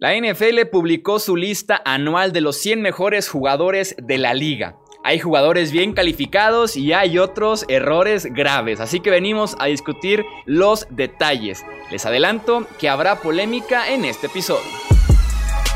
[0.00, 4.76] La NFL publicó su lista anual de los 100 mejores jugadores de la liga.
[5.02, 10.86] Hay jugadores bien calificados y hay otros errores graves, así que venimos a discutir los
[10.90, 11.64] detalles.
[11.90, 14.70] Les adelanto que habrá polémica en este episodio.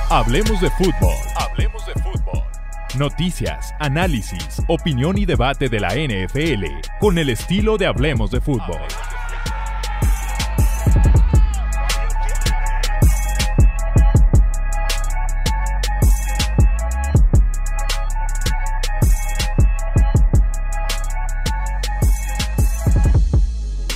[0.08, 1.16] Hablemos de fútbol.
[1.34, 2.44] Hablemos de fútbol.
[2.96, 6.64] Noticias, análisis, opinión y debate de la NFL
[7.00, 8.82] con el estilo de Hablemos de fútbol.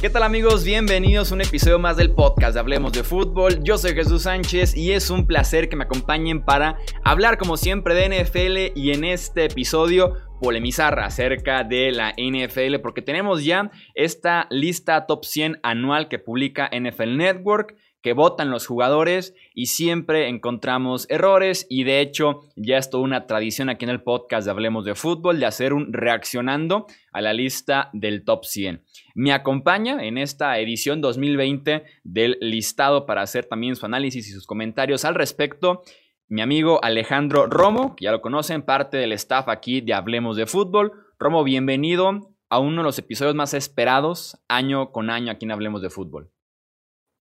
[0.07, 0.63] ¿Qué tal amigos?
[0.65, 3.65] Bienvenidos a un episodio más del podcast de Hablemos de Fútbol.
[3.65, 7.97] Yo soy Jesús Sánchez y es un placer que me acompañen para hablar como siempre
[7.97, 14.47] de NFL y en este episodio polemizar acerca de la NFL porque tenemos ya esta
[14.49, 17.75] lista top 100 anual que publica NFL Network
[18.07, 23.27] que votan los jugadores y siempre encontramos errores y de hecho ya es toda una
[23.27, 27.33] tradición aquí en el podcast de Hablemos de Fútbol de hacer un reaccionando a la
[27.33, 28.85] lista del top 100.
[29.17, 34.47] Me acompaña en esta edición 2020 del listado para hacer también su análisis y sus
[34.47, 35.83] comentarios al respecto.
[36.29, 40.47] Mi amigo Alejandro Romo, que ya lo conocen, parte del staff aquí de Hablemos de
[40.47, 40.93] Fútbol.
[41.19, 45.83] Romo, bienvenido a uno de los episodios más esperados año con año aquí en Hablemos
[45.83, 46.31] de Fútbol.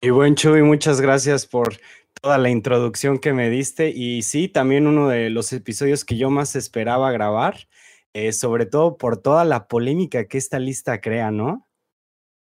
[0.02, 1.76] Y buen Chuy, muchas gracias por
[2.22, 3.90] toda la introducción que me diste.
[3.90, 7.68] Y sí, también uno de los episodios que yo más esperaba grabar,
[8.14, 11.68] eh, sobre todo por toda la polémica que esta lista crea, ¿no?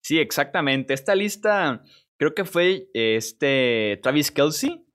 [0.02, 0.94] Sí, exactamente.
[0.94, 1.84] Esta lista
[2.18, 4.86] creo que fue este Travis Kelsey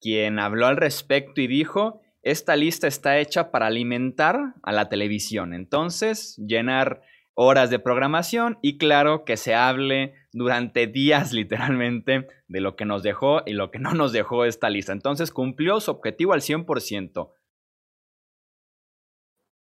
[0.00, 5.52] quien habló al respecto y dijo, esta lista está hecha para alimentar a la televisión.
[5.52, 7.02] Entonces, llenar
[7.36, 13.02] horas de programación y claro que se hable durante días literalmente de lo que nos
[13.02, 14.92] dejó y lo que no nos dejó esta lista.
[14.92, 17.30] Entonces cumplió su objetivo al 100%.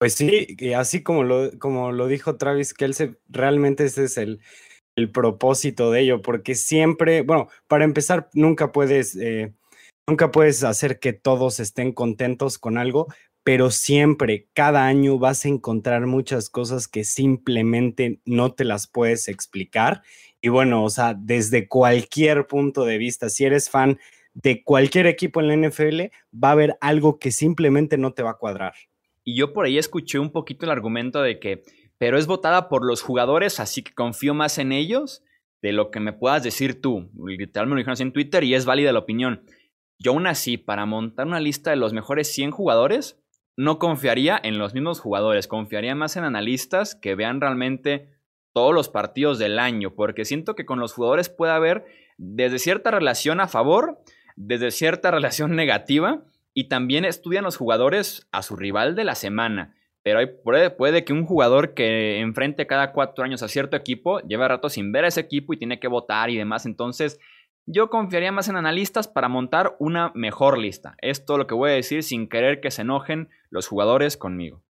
[0.01, 4.41] Pues sí, así como lo, como lo dijo Travis Kelsey, realmente ese es el,
[4.97, 9.55] el propósito de ello, porque siempre, bueno, para empezar, nunca puedes, eh,
[10.09, 13.09] nunca puedes hacer que todos estén contentos con algo,
[13.49, 19.27] pero siempre, cada año vas a encontrar muchas cosas que simplemente no te las puedes
[19.27, 20.03] explicar.
[20.43, 23.99] Y bueno, o sea, desde cualquier punto de vista, si eres fan
[24.35, 28.33] de cualquier equipo en la NFL, va a haber algo que simplemente no te va
[28.33, 28.75] a cuadrar.
[29.25, 31.63] Y yo por ahí escuché un poquito el argumento de que,
[31.97, 35.25] pero es votada por los jugadores, así que confío más en ellos
[35.63, 37.11] de lo que me puedas decir tú.
[37.15, 39.47] Literalmente me lo dijeron así en Twitter y es válida la opinión.
[39.99, 43.19] Yo aún así, para montar una lista de los mejores 100 jugadores,
[43.59, 48.09] no confiaría en los mismos jugadores, confiaría más en analistas que vean realmente
[48.53, 51.85] todos los partidos del año, porque siento que con los jugadores puede haber
[52.19, 53.99] desde cierta relación a favor,
[54.37, 56.23] desde cierta relación negativa,
[56.55, 59.75] y también estudian los jugadores a su rival de la semana.
[60.05, 64.47] Pero puede, puede, que un jugador que enfrente cada cuatro años a cierto equipo lleve
[64.47, 66.65] rato sin ver a ese equipo y tiene que votar y demás.
[66.65, 67.19] Entonces,
[67.71, 70.97] yo confiaría más en analistas para montar una mejor lista.
[71.03, 74.63] Es todo lo que voy a decir sin querer que se enojen los jugadores conmigo.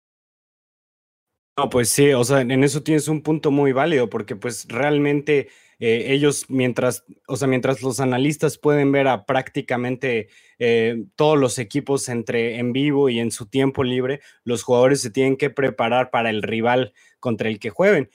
[1.56, 5.48] No, pues sí, o sea, en eso tienes un punto muy válido, porque pues realmente
[5.80, 11.58] eh, ellos, mientras, o sea, mientras los analistas pueden ver a prácticamente eh, todos los
[11.58, 16.10] equipos entre en vivo y en su tiempo libre, los jugadores se tienen que preparar
[16.10, 18.10] para el rival contra el que jueguen.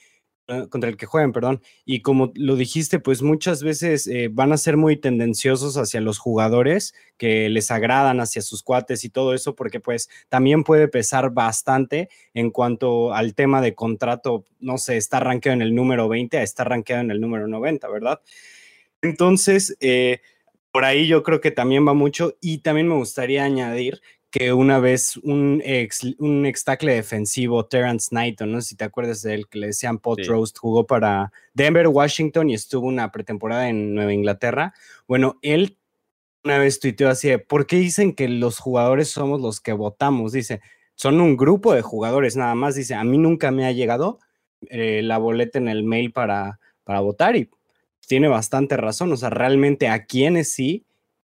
[0.46, 1.62] Ah, contra el que jueguen, perdón.
[1.86, 6.18] Y como lo dijiste, pues muchas veces eh, van a ser muy tendenciosos hacia los
[6.18, 11.30] jugadores que les agradan, hacia sus cuates y todo eso, porque pues también puede pesar
[11.30, 16.36] bastante en cuanto al tema de contrato, no sé, está rankeado en el número 20
[16.36, 18.20] a estar en el número 90, ¿verdad?
[19.00, 20.20] Entonces, eh,
[20.74, 24.02] por ahí yo creo que también va mucho y también me gustaría añadir
[24.34, 28.82] que una vez un ex, un ex tackle defensivo, Terrence Knighton, no sé si te
[28.82, 33.12] acuerdas de él, que le decían Pot Roast, jugó para Denver, Washington y estuvo una
[33.12, 34.74] pretemporada en Nueva Inglaterra.
[35.06, 35.78] Bueno, él
[36.42, 40.32] una vez tuiteó así, ¿por qué dicen que los jugadores somos los que votamos?
[40.32, 40.60] Dice,
[40.96, 42.74] son un grupo de jugadores nada más.
[42.74, 44.18] Dice, a mí nunca me ha llegado
[44.68, 47.50] eh, la boleta en el mail para, para votar y
[48.08, 49.12] tiene bastante razón.
[49.12, 50.84] O sea, realmente a quiénes sí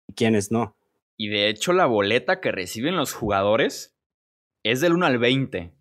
[0.08, 0.76] y quiénes no.
[1.18, 3.98] Y de hecho la boleta que reciben los jugadores
[4.62, 5.74] es del 1 al 20.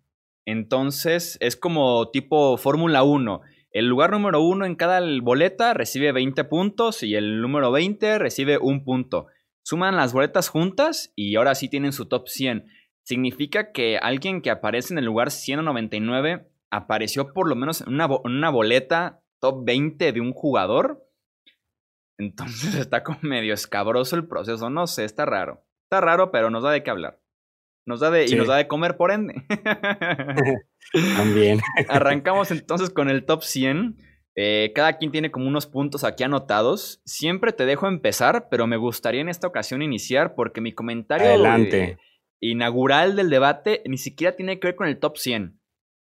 [0.44, 3.40] Entonces es como tipo Fórmula 1.
[3.70, 8.58] El lugar número 1 en cada boleta recibe 20 puntos y el número 20 recibe
[8.58, 9.26] un punto.
[9.62, 12.66] Suman las boletas juntas y ahora sí tienen su top 100.
[13.04, 18.08] Significa que alguien que aparece en el lugar 199 apareció por lo menos en una,
[18.24, 21.07] una boleta top 20 de un jugador
[22.18, 24.68] Entonces está como medio escabroso el proceso.
[24.70, 25.64] No sé, está raro.
[25.84, 27.20] Está raro, pero nos da de qué hablar.
[27.86, 29.46] Nos da de, Y nos da de comer, por ende.
[31.16, 31.60] También.
[31.88, 33.96] Arrancamos entonces con el top 100.
[34.36, 37.00] Eh, cada quien tiene como unos puntos aquí anotados.
[37.06, 41.98] Siempre te dejo empezar, pero me gustaría en esta ocasión iniciar porque mi comentario Adelante.
[42.40, 45.57] inaugural del debate ni siquiera tiene que ver con el top 100.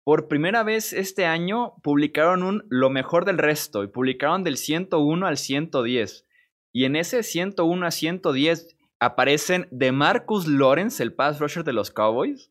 [0.04, 5.26] Por primera vez este año publicaron un Lo mejor del resto y publicaron del 101
[5.26, 6.26] al 110.
[6.72, 11.92] Y en ese 101 a 110 aparecen de Marcus Lawrence, el pass rusher de los
[11.92, 12.50] Cowboys.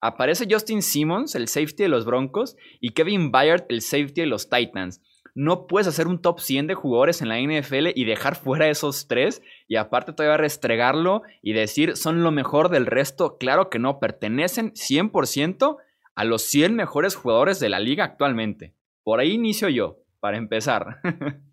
[0.00, 4.48] Aparece Justin Simmons, el safety de los Broncos, y Kevin Byard, el safety de los
[4.48, 5.00] Titans.
[5.34, 9.06] No puedes hacer un top 100 de jugadores en la NFL y dejar fuera esos
[9.06, 13.36] tres y aparte todavía restregarlo y decir son lo mejor del resto.
[13.38, 15.76] Claro que no, pertenecen 100%
[16.14, 18.74] a los 100 mejores jugadores de la liga actualmente.
[19.02, 21.00] Por ahí inicio yo, para empezar.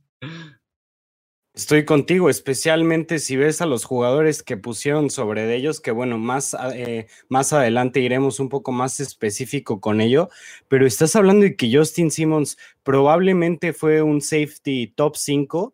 [1.58, 6.56] Estoy contigo, especialmente si ves a los jugadores que pusieron sobre ellos, que bueno, más,
[6.76, 10.30] eh, más adelante iremos un poco más específico con ello,
[10.68, 15.74] pero estás hablando de que Justin Simmons probablemente fue un safety top 5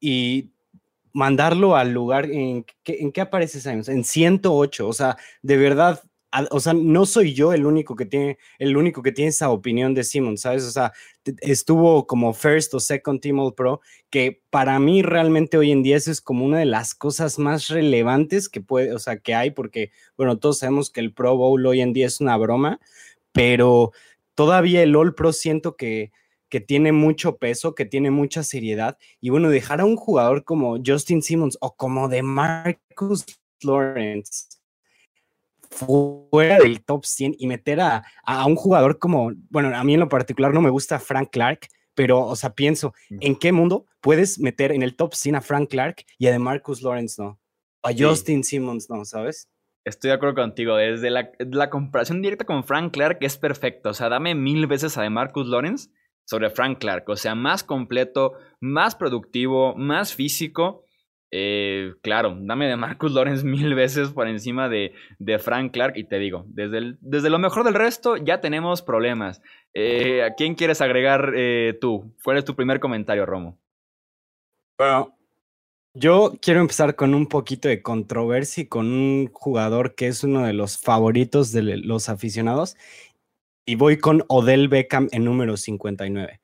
[0.00, 0.48] y
[1.12, 3.90] mandarlo al lugar en, ¿en qué aparece Simmons?
[3.90, 6.02] En 108, o sea, de verdad
[6.50, 9.94] o sea, no soy yo el único que tiene, el único que tiene esa opinión
[9.94, 10.64] de Simmons, ¿sabes?
[10.64, 10.92] O sea,
[11.40, 13.80] estuvo como first o second team all pro,
[14.10, 17.68] que para mí realmente hoy en día eso es como una de las cosas más
[17.68, 21.66] relevantes que puede, o sea, que hay, porque, bueno, todos sabemos que el Pro Bowl
[21.66, 22.80] hoy en día es una broma,
[23.32, 23.92] pero
[24.34, 26.12] todavía el All Pro siento que,
[26.48, 30.78] que tiene mucho peso, que tiene mucha seriedad, y bueno, dejar a un jugador como
[30.84, 33.26] Justin Simmons o como de Marcus
[33.62, 34.61] Lawrence
[35.72, 40.00] fuera del top 100 y meter a, a, un jugador como, bueno, a mí en
[40.00, 44.38] lo particular no me gusta Frank Clark, pero, o sea, pienso, ¿en qué mundo puedes
[44.38, 47.38] meter en el top 100 a Frank Clark y a de Marcus Lawrence no?
[47.82, 49.48] A Justin Simmons no, ¿sabes?
[49.84, 50.76] Estoy de acuerdo contigo.
[50.76, 53.90] Desde la, la, comparación directa con Frank Clark es perfecto.
[53.90, 55.90] O sea, dame mil veces a de Marcus Lawrence
[56.24, 57.08] sobre Frank Clark.
[57.08, 60.84] O sea, más completo, más productivo, más físico.
[61.34, 66.04] Eh, claro, dame de Marcus Lawrence mil veces por encima de, de Frank Clark y
[66.04, 69.40] te digo, desde, desde, lo mejor del resto ya tenemos problemas.
[69.72, 72.14] Eh, ¿A quién quieres agregar eh, tú?
[72.22, 73.58] ¿Cuál es tu primer comentario, Romo?
[74.78, 75.16] Bueno,
[75.94, 80.52] yo quiero empezar con un poquito de controversia con un jugador que es uno de
[80.52, 82.76] los favoritos de los aficionados
[83.66, 86.40] y voy con Odell Beckham en número 59.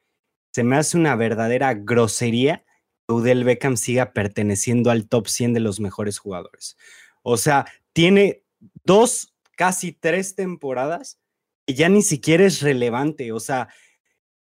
[0.55, 2.65] Se me hace una verdadera grosería
[3.09, 6.77] Odell Beckham siga perteneciendo al top 100 de los mejores jugadores.
[7.23, 8.45] O sea, tiene
[8.85, 11.19] dos, casi tres temporadas
[11.67, 13.33] y ya ni siquiera es relevante.
[13.33, 13.69] O sea,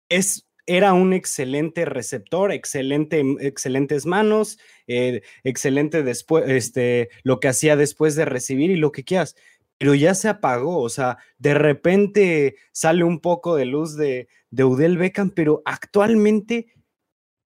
[0.10, 4.58] es, era un excelente receptor, excelente, excelentes manos,
[4.88, 9.36] eh, excelente después, este, lo que hacía después de recibir y lo que quieras.
[9.78, 14.64] Pero ya se apagó, o sea, de repente sale un poco de luz de, de
[14.64, 16.68] Udell Beckham, pero actualmente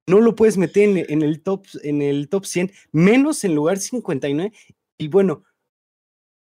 [0.09, 4.51] no lo puedes meter en, el top, en el top 100, menos en lugar 59.
[4.97, 5.43] Y bueno,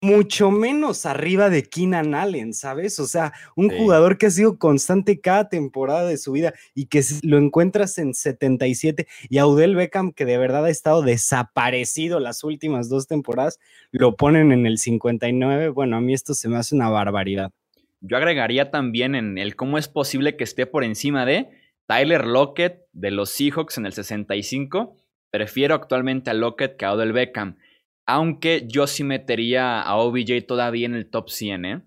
[0.02, 2.98] mucho menos arriba de Keenan Allen, ¿sabes?
[3.00, 7.04] O sea, un jugador que ha sido constante cada temporada de su vida y que
[7.22, 12.44] lo encuentras en 77 y a Udell Beckham, que de verdad ha estado desaparecido las
[12.44, 13.60] últimas dos temporadas,
[13.92, 15.70] lo ponen en el 59.
[15.70, 17.52] Bueno, a mí esto se me hace una barbaridad.
[18.00, 21.61] Yo agregaría también en el cómo es posible que esté por encima de
[21.92, 24.96] Tyler Lockett de los Seahawks en el 65.
[25.30, 27.58] Prefiero actualmente a Lockett que a Odell Beckham.
[28.06, 31.82] Aunque yo sí metería a OBJ todavía en el top 100, ¿eh?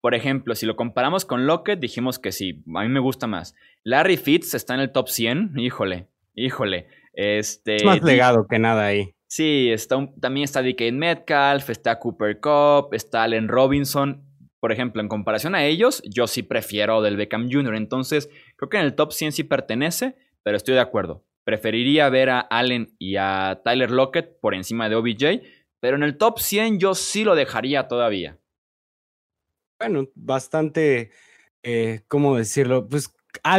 [0.00, 3.54] Por ejemplo, si lo comparamos con Lockett, dijimos que sí, a mí me gusta más.
[3.84, 6.86] Larry Fitz está en el top 100, híjole, híjole.
[7.12, 9.14] Este, es más legado que nada ahí.
[9.26, 14.32] Sí, está también está DK Metcalf, está Cooper Cup, está Allen Robinson
[14.62, 17.74] por ejemplo, en comparación a ellos, yo sí prefiero del Beckham Jr.
[17.74, 18.30] Entonces,
[18.62, 20.14] creo que en el top 100 sí pertenece,
[20.44, 21.24] pero estoy de acuerdo.
[21.42, 25.42] Preferiría ver a Allen y a Tyler Lockett por encima de OBJ,
[25.80, 28.38] pero en el top 100 yo sí lo dejaría todavía.
[29.80, 31.10] Bueno, bastante,
[31.64, 32.88] eh, ¿cómo decirlo?
[32.88, 33.12] Pues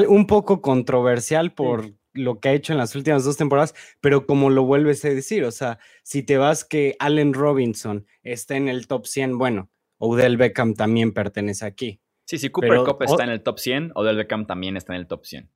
[0.08, 4.50] un poco controversial por lo que ha hecho en las últimas dos temporadas, pero como
[4.52, 8.88] lo vuelves a decir, o sea, si te vas que Allen Robinson está en el
[8.88, 12.03] top 100, bueno, Odell Beckham también pertenece aquí.
[12.26, 15.08] Sí, sí, Cooper Cup está en el top 100, Odell Beckham también está en el
[15.08, 15.50] top 100.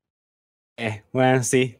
[0.78, 1.78] Eh, bueno, sí.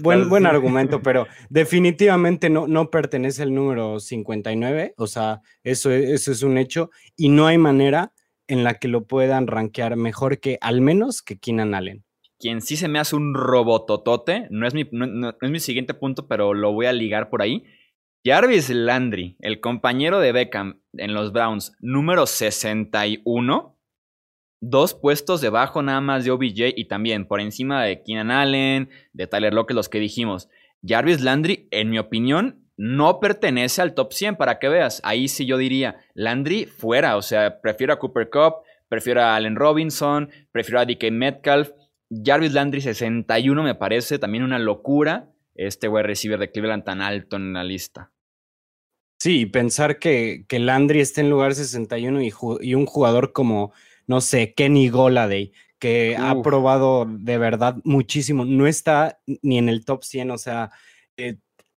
[0.00, 6.32] Buen, buen argumento, pero definitivamente no, no pertenece al número 59, o sea, eso, eso
[6.32, 8.12] es un hecho, y no hay manera
[8.48, 12.04] en la que lo puedan rankear mejor que al menos que Keenan Allen.
[12.38, 16.26] quien sí se me hace un robototote, no es mi, no es mi siguiente punto,
[16.26, 17.64] pero lo voy a ligar por ahí.
[18.24, 23.75] Jarvis Landry, el compañero de Beckham en los Browns, número 61,
[24.60, 29.26] dos puestos debajo nada más de OBJ y también por encima de Keenan Allen, de
[29.26, 30.48] Tyler Lockett, los que dijimos.
[30.86, 35.00] Jarvis Landry, en mi opinión, no pertenece al top 100 para que veas.
[35.04, 38.56] Ahí sí yo diría, Landry fuera, o sea, prefiero a Cooper Cup,
[38.88, 41.70] prefiero a Allen Robinson, prefiero a DK Metcalf.
[42.24, 47.36] Jarvis Landry 61 me parece también una locura este wide receiver de Cleveland tan alto
[47.36, 48.12] en la lista.
[49.18, 53.72] Sí, pensar que, que Landry esté en lugar 61 y, y un jugador como,
[54.06, 59.84] no sé, Kenny Goladay, que ha probado de verdad muchísimo, no está ni en el
[59.84, 60.70] top 100, o sea,
[61.16, 61.36] eh,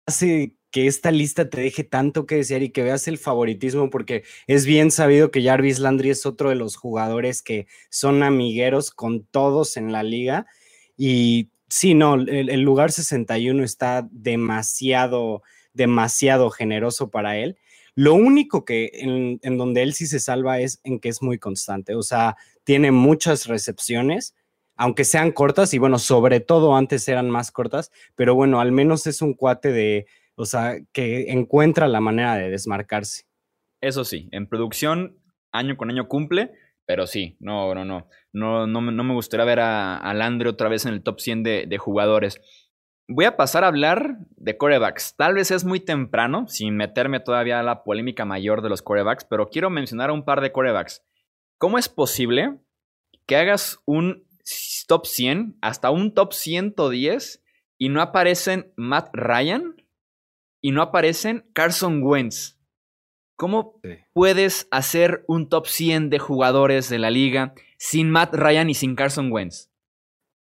[0.07, 4.25] hace que esta lista te deje tanto que desear y que veas el favoritismo, porque
[4.47, 9.25] es bien sabido que Jarvis Landry es otro de los jugadores que son amigueros con
[9.25, 10.47] todos en la liga.
[10.95, 15.43] Y sí, no, el, lugar 61 está demasiado,
[15.73, 17.57] demasiado generoso para él.
[17.97, 21.95] Lo único que en, donde él sí se salva es en que es muy constante,
[21.95, 24.35] o sea, tiene muchas recepciones,
[24.77, 29.07] aunque sean cortas, y bueno, sobre todo antes eran más cortas, pero bueno, al menos
[29.07, 33.25] es un cuate de, o sea, que encuentra la manera de desmarcarse.
[33.81, 35.17] Eso sí, en producción
[35.51, 36.53] año con año cumple,
[36.85, 40.69] pero sí, no, no, no, no, no, no me gustaría ver a, a Landry otra
[40.69, 42.43] vez en el top 100 de, de jugadores.
[43.09, 45.15] Voy a pasar a hablar de corebacks.
[45.17, 49.25] Tal vez es muy temprano, sin meterme todavía a la polémica mayor de los corebacks,
[49.25, 51.05] pero quiero mencionar a un par de corebacks.
[51.59, 52.59] ¿Cómo es posible
[53.27, 54.27] que hagas un
[54.89, 57.45] top 100 hasta un top 110
[57.79, 59.77] y no aparecen Matt Ryan
[60.61, 62.59] y no aparecen Carson Wentz?
[63.37, 63.81] ¿Cómo
[64.15, 68.97] puedes hacer un top 100 de jugadores de la liga sin Matt Ryan y sin
[68.97, 69.71] Carson Wentz?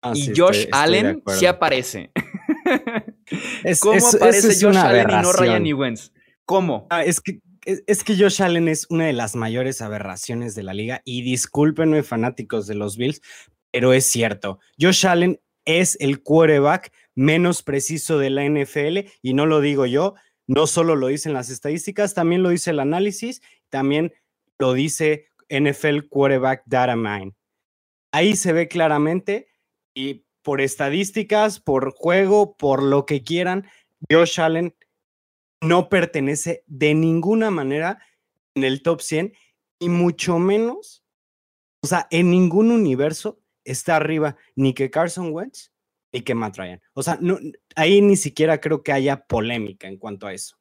[0.01, 2.11] Ah, y Josh Allen sí aparece.
[3.81, 6.11] ¿Cómo aparece Josh Allen y no Ryan y Wentz?
[6.45, 6.87] ¿Cómo?
[6.89, 10.73] Ah, es que es, que Josh Allen es una de las mayores aberraciones de la
[10.73, 13.21] liga y discúlpenme fanáticos de los Bills,
[13.71, 14.59] pero es cierto.
[14.79, 20.13] Josh Allen es el quarterback menos preciso de la NFL y no lo digo yo,
[20.47, 24.13] no solo lo dicen las estadísticas, también lo dice el análisis, también
[24.59, 27.33] lo dice NFL Quarterback Data Mine.
[28.11, 29.47] Ahí se ve claramente
[29.93, 33.67] y por estadísticas, por juego, por lo que quieran,
[34.09, 34.75] Josh Allen
[35.59, 37.97] no pertenece de ninguna manera
[38.53, 39.33] en el top 100
[39.79, 41.03] y mucho menos,
[41.81, 45.71] o sea, en ningún universo está arriba ni que Carson Wentz
[46.13, 46.79] ni que Matt Ryan.
[46.93, 47.39] O sea, no,
[47.75, 50.57] ahí ni siquiera creo que haya polémica en cuanto a eso.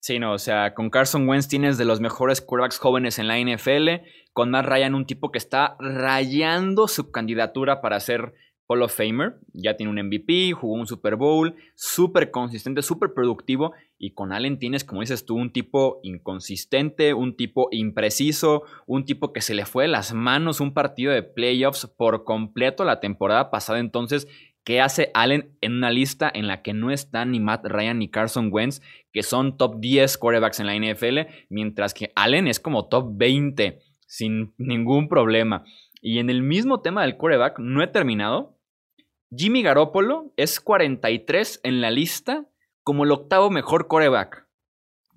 [0.00, 3.38] Sí, no, o sea, con Carson Wentz tienes de los mejores quarterbacks jóvenes en la
[3.38, 8.34] NFL, con Matt Ryan un tipo que está rayando su candidatura para ser
[8.72, 13.72] Hall of Famer, ya tiene un MVP, jugó un Super Bowl, súper consistente, súper productivo.
[13.98, 19.32] Y con Allen tienes, como dices tú, un tipo inconsistente, un tipo impreciso, un tipo
[19.32, 23.50] que se le fue de las manos un partido de playoffs por completo la temporada
[23.50, 23.78] pasada.
[23.78, 24.26] Entonces,
[24.64, 28.08] ¿qué hace Allen en una lista en la que no están ni Matt Ryan ni
[28.08, 28.80] Carson Wentz,
[29.12, 33.80] que son top 10 quarterbacks en la NFL, mientras que Allen es como top 20
[34.06, 35.64] sin ningún problema?
[36.04, 38.51] Y en el mismo tema del quarterback, no he terminado.
[39.34, 42.44] Jimmy Garoppolo es 43 en la lista
[42.82, 44.46] como el octavo mejor quarterback.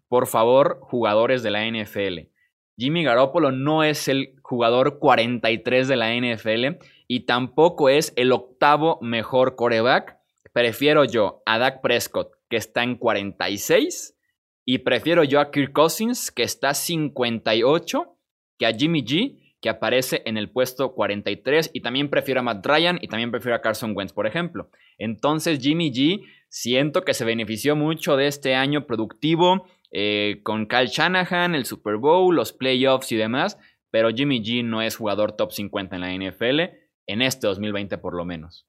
[0.07, 2.29] Por favor, jugadores de la NFL.
[2.77, 8.99] Jimmy Garoppolo no es el jugador 43 de la NFL y tampoco es el octavo
[9.01, 10.17] mejor quarterback.
[10.53, 14.17] Prefiero yo a Dak Prescott, que está en 46,
[14.63, 18.17] y prefiero yo a Kirk Cousins, que está 58,
[18.57, 22.63] que a Jimmy G, que aparece en el puesto 43 y también prefiero a Matt
[22.63, 24.69] Ryan y también prefiero a Carson Wentz, por ejemplo.
[24.99, 30.85] Entonces Jimmy G siento que se benefició mucho de este año productivo eh, con Kyle
[30.85, 33.57] Shanahan, el Super Bowl, los playoffs y demás,
[33.89, 36.59] pero Jimmy G no es jugador top 50 en la NFL
[37.07, 38.67] en este 2020 por lo menos.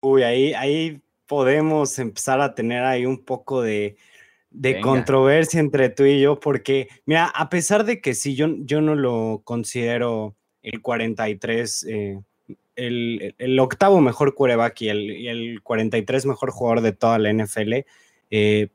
[0.00, 3.96] Uy, ahí, ahí podemos empezar a tener ahí un poco de,
[4.50, 8.80] de controversia entre tú y yo, porque, mira, a pesar de que sí, yo, yo
[8.80, 12.20] no lo considero el 43, eh,
[12.76, 17.32] el, el, octavo mejor quarterback y el, y el, 43 mejor jugador de toda la
[17.32, 17.84] NFL,
[18.30, 18.68] eh,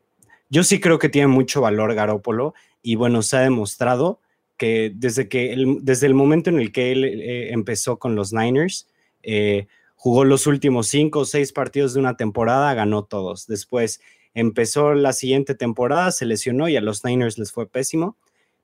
[0.50, 4.22] yo sí creo que tiene mucho valor Garópolo y bueno, se ha demostrado
[4.58, 8.32] que desde, que el, desde el momento en el que él eh, empezó con los
[8.32, 8.88] Niners,
[9.96, 13.48] jugó los últimos cinco o seis partidos de una temporada, ganó todos.
[13.48, 14.00] Después
[14.36, 18.18] empezó la siguiente temporada, se lesionó y a los Niners les fue pésimo,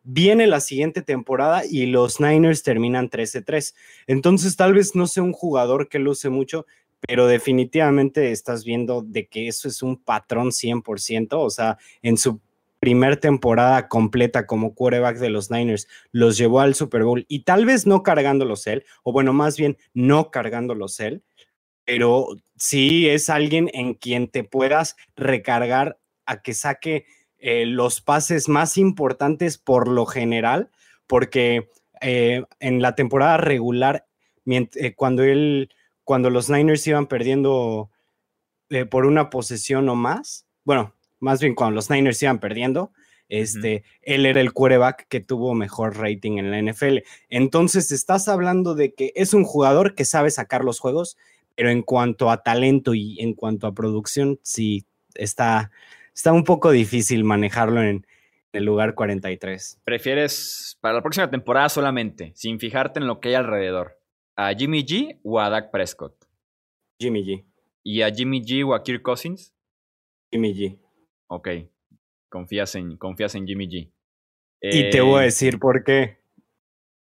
[0.03, 3.73] viene la siguiente temporada y los Niners terminan 13-3.
[4.07, 6.65] Entonces, tal vez no sea un jugador que luce mucho,
[7.07, 12.39] pero definitivamente estás viendo de que eso es un patrón 100%, o sea, en su
[12.79, 17.65] primer temporada completa como quarterback de los Niners, los llevó al Super Bowl y tal
[17.65, 21.21] vez no cargándolos él, o bueno, más bien no cargándolos él,
[21.85, 27.05] pero sí es alguien en quien te puedas recargar a que saque
[27.37, 30.69] eh, los pases más importantes por lo general,
[31.07, 31.69] porque
[32.01, 34.05] eh, en la temporada regular,
[34.45, 35.69] eh, cuando él,
[36.03, 37.89] cuando los Niners iban perdiendo
[38.89, 42.91] por una posesión o más, bueno, más bien cuando los Niners iban perdiendo,
[43.31, 46.97] este, él era el quarterback que tuvo mejor rating en la NFL.
[47.29, 51.17] Entonces, estás hablando de que es un jugador que sabe sacar los juegos,
[51.61, 55.69] pero en cuanto a talento y en cuanto a producción, sí está,
[56.11, 58.07] está un poco difícil manejarlo en
[58.51, 59.79] el lugar 43.
[59.83, 63.99] ¿Prefieres para la próxima temporada solamente, sin fijarte en lo que hay alrededor,
[64.35, 66.15] a Jimmy G o a Dak Prescott?
[66.99, 67.45] Jimmy G.
[67.83, 69.53] ¿Y a Jimmy G o a Kirk Cousins?
[70.31, 70.79] Jimmy G.
[71.27, 71.47] Ok,
[72.27, 73.91] confías en, confías en Jimmy G.
[74.61, 76.23] y te voy a eh, decir por qué.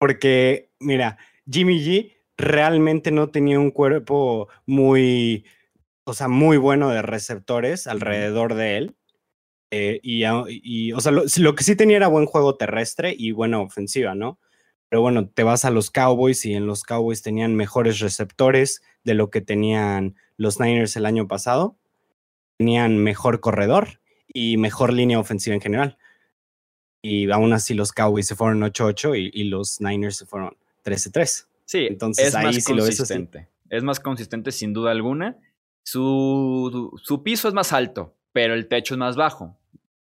[0.00, 1.16] Porque, mira,
[1.48, 5.44] Jimmy G realmente no tenía un cuerpo muy,
[6.04, 8.96] o sea, muy bueno de receptores alrededor de él.
[9.70, 14.14] Eh, y, o sea, lo, que sí tenía era buen juego terrestre y buena ofensiva,
[14.14, 14.38] ¿no?
[14.88, 19.12] Pero bueno, te vas a los Cowboys y en los Cowboys tenían mejores receptores de
[19.12, 21.76] lo que tenían los Niners el año pasado.
[22.56, 25.98] Tenían mejor corredor y mejor línea ofensiva en general.
[27.02, 31.47] Y aún así los Cowboys se fueron 8-8 y, y, los Niners se fueron 13-3.
[31.68, 33.46] Sí, entonces es ahí más consistente.
[33.68, 35.36] es más consistente sin duda alguna.
[35.84, 39.54] Su, su piso es más alto, pero el techo es más bajo.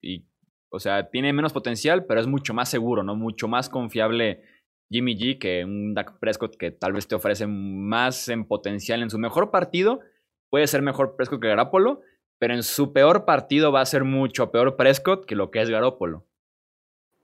[0.02, 0.26] Y,
[0.68, 3.16] o sea, tiene menos potencial, pero es mucho más seguro, ¿no?
[3.16, 4.42] Mucho más confiable
[4.90, 9.08] Jimmy G que un Dak Prescott que tal vez te ofrece más en potencial en
[9.08, 10.00] su mejor partido.
[10.50, 12.02] Puede ser mejor Prescott que Garapolo,
[12.38, 15.70] pero en su peor partido va a ser mucho peor Prescott que lo que es
[15.70, 16.26] Garópolo.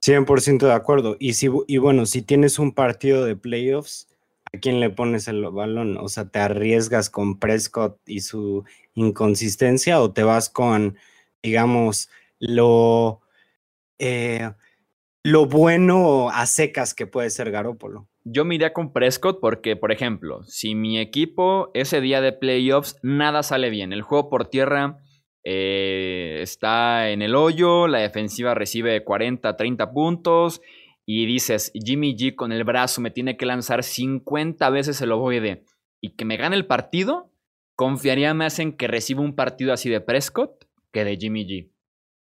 [0.03, 1.17] 100% de acuerdo.
[1.21, 4.09] Y, si, y bueno, si tienes un partido de playoffs,
[4.55, 5.97] ¿a quién le pones el balón?
[5.99, 10.97] O sea, ¿te arriesgas con Prescott y su inconsistencia o te vas con,
[11.43, 13.21] digamos, lo,
[13.99, 14.51] eh,
[15.23, 18.09] lo bueno a secas que puede ser Garópolo?
[18.25, 22.99] Yo me iría con Prescott porque, por ejemplo, si mi equipo ese día de playoffs
[23.03, 24.99] nada sale bien, el juego por tierra
[25.45, 30.61] eh, está en el hoyo, la defensiva recibe 40, 30 puntos
[31.15, 35.63] y dices, Jimmy G con el brazo me tiene que lanzar 50 veces el ovoide
[36.01, 37.31] y que me gane el partido,
[37.77, 41.71] confiaría más en que reciba un partido así de Prescott que de Jimmy G.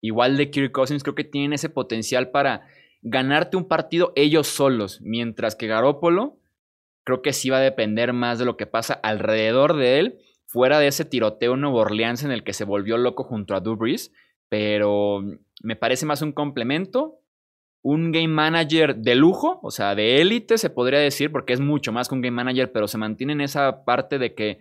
[0.02, 2.66] Igual de Kirk Cousins, creo que tienen ese potencial para
[3.00, 6.38] ganarte un partido ellos solos, mientras que Garópolo
[7.02, 10.78] creo que sí va a depender más de lo que pasa alrededor de él, fuera
[10.78, 14.12] de ese tiroteo en Nueva Orleans en el que se volvió loco junto a Dubris,
[14.50, 15.22] pero
[15.62, 17.22] me parece más un complemento
[17.88, 21.92] un game manager de lujo, o sea, de élite se podría decir, porque es mucho
[21.92, 24.58] más que un game manager, pero se mantiene en esa parte de que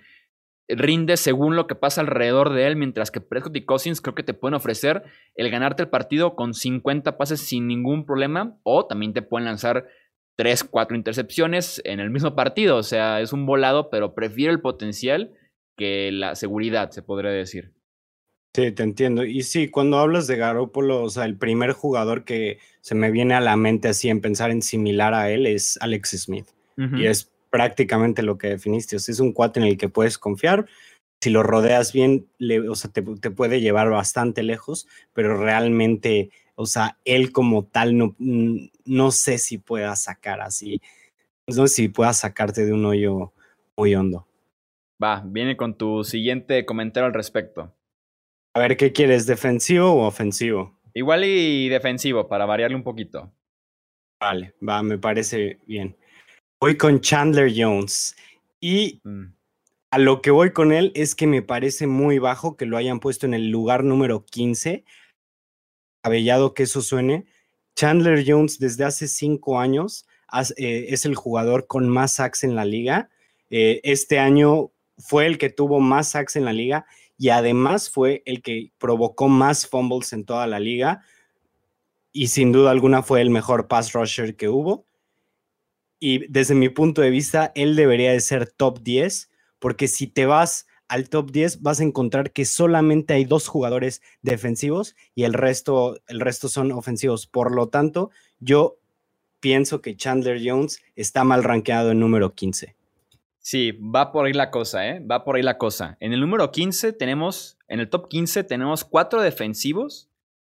[0.67, 4.21] rinde según lo que pasa alrededor de él, mientras que Prescott y Cousins creo que
[4.21, 5.01] te pueden ofrecer
[5.33, 9.88] el ganarte el partido con 50 pases sin ningún problema, o también te pueden lanzar
[10.38, 14.61] 3, 4 intercepciones en el mismo partido, o sea, es un volado, pero prefiero el
[14.61, 15.31] potencial
[15.75, 17.74] que la seguridad, se podría decir.
[18.56, 19.26] Sí, te entiendo.
[19.26, 23.34] Y sí, cuando hablas de Garópolo, o sea, el primer jugador que se me viene
[23.34, 26.48] a la mente así en pensar en similar a él es Alex Smith.
[26.78, 28.96] Y es prácticamente lo que definiste.
[28.96, 30.68] O sea, es un cuate en el que puedes confiar.
[31.20, 32.28] Si lo rodeas bien,
[32.70, 38.15] o sea, te, puede llevar bastante lejos, pero realmente, o sea, él como tal no,
[38.20, 40.80] no sé si pueda sacar así.
[41.46, 43.34] No sé si pueda sacarte de un hoyo
[43.76, 44.26] muy hondo.
[45.04, 47.74] Va, viene con tu siguiente comentario al respecto.
[48.56, 49.26] A ver, ¿qué quieres?
[49.26, 50.80] ¿Defensivo o ofensivo?
[50.94, 53.34] Igual y defensivo, para variarle un poquito.
[54.18, 55.98] Vale, va, me parece bien.
[56.62, 58.15] Voy con Chandler Jones.
[58.62, 59.26] Y mm.
[59.91, 63.02] a lo que voy con él es que me parece muy bajo que lo hayan
[63.02, 64.86] puesto en el lugar número 15.
[66.04, 67.26] Abellado que eso suene.
[67.76, 70.08] Chandler Jones desde hace cinco años
[70.56, 73.10] eh, es el jugador con más sacks en la liga.
[73.50, 76.86] Eh, este año fue el que tuvo más sacks en la liga
[77.17, 81.01] y además fue el que provocó más fumbles en toda la liga
[82.12, 84.86] y sin duda alguna fue el mejor pass rusher que hubo.
[85.99, 90.25] Y desde mi punto de vista, él debería de ser top 10, porque si te
[90.25, 95.34] vas al top 10 vas a encontrar que solamente hay dos jugadores defensivos y el
[95.34, 97.28] resto, el resto son ofensivos.
[97.28, 98.78] Por lo tanto, yo
[99.41, 102.75] pienso que Chandler Jones está mal rankeado en número 15.
[103.45, 105.05] Sí, va por ahí la cosa, ¿eh?
[105.05, 105.97] Va por ahí la cosa.
[105.99, 110.10] En el número 15 tenemos, en el top 15 tenemos cuatro defensivos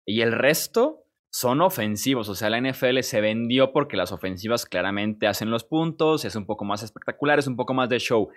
[0.07, 2.31] y el resto son ofensivos.
[2.31, 6.47] O sea, la NFL se vendió porque las ofensivas claramente hacen los puntos, es un
[6.47, 8.31] poco más espectacular, es un poco más de show.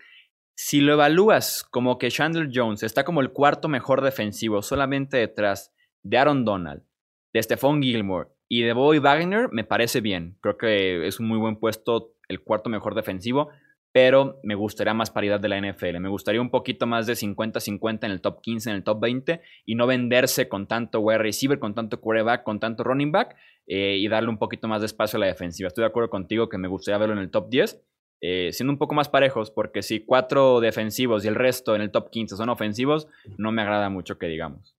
[0.53, 5.73] Si lo evalúas como que Chandler Jones está como el cuarto mejor defensivo, solamente detrás
[6.03, 6.83] de Aaron Donald,
[7.31, 10.37] de Stephon Gilmore y de Bobby Wagner, me parece bien.
[10.41, 13.49] Creo que es un muy buen puesto, el cuarto mejor defensivo
[13.91, 15.99] pero me gustaría más paridad de la NFL.
[15.99, 19.41] Me gustaría un poquito más de 50-50 en el top 15, en el top 20
[19.65, 23.35] y no venderse con tanto wide receiver, con tanto quarterback, con tanto running back
[23.67, 25.67] eh, y darle un poquito más de espacio a la defensiva.
[25.67, 27.81] Estoy de acuerdo contigo que me gustaría verlo en el top 10,
[28.21, 31.91] eh, siendo un poco más parejos, porque si cuatro defensivos y el resto en el
[31.91, 34.77] top 15 son ofensivos, no me agrada mucho que digamos.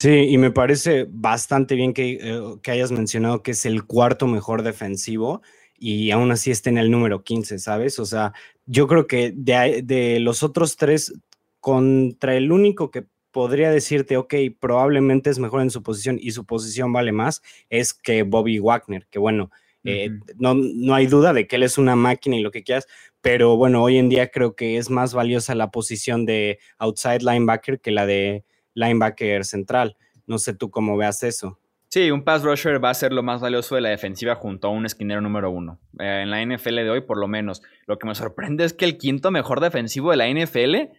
[0.00, 4.28] Sí, y me parece bastante bien que, eh, que hayas mencionado que es el cuarto
[4.28, 5.42] mejor defensivo
[5.78, 7.98] y aún así está en el número 15, ¿sabes?
[7.98, 8.32] O sea,
[8.66, 11.14] yo creo que de, los otros tres,
[11.60, 16.44] contra el único que podría decirte, ok, probablemente es mejor en su posición y su
[16.44, 19.50] posición vale más, es que Bobby Wagner, que bueno,
[19.84, 22.86] eh, no, no hay duda de que él es una máquina y lo que quieras,
[23.20, 27.80] pero bueno, hoy en día creo que es más valiosa la posición de outside linebacker
[27.80, 29.96] que la de linebacker central.
[30.26, 31.58] No sé tú cómo veas eso.
[31.90, 34.70] Sí, un pass rusher va a ser lo más valioso de la defensiva junto a
[34.70, 35.80] un esquinero número uno.
[35.98, 37.62] Eh, en la NFL de hoy, por lo menos.
[37.86, 40.92] Lo que me sorprende es que el quinto mejor defensivo de la NFL,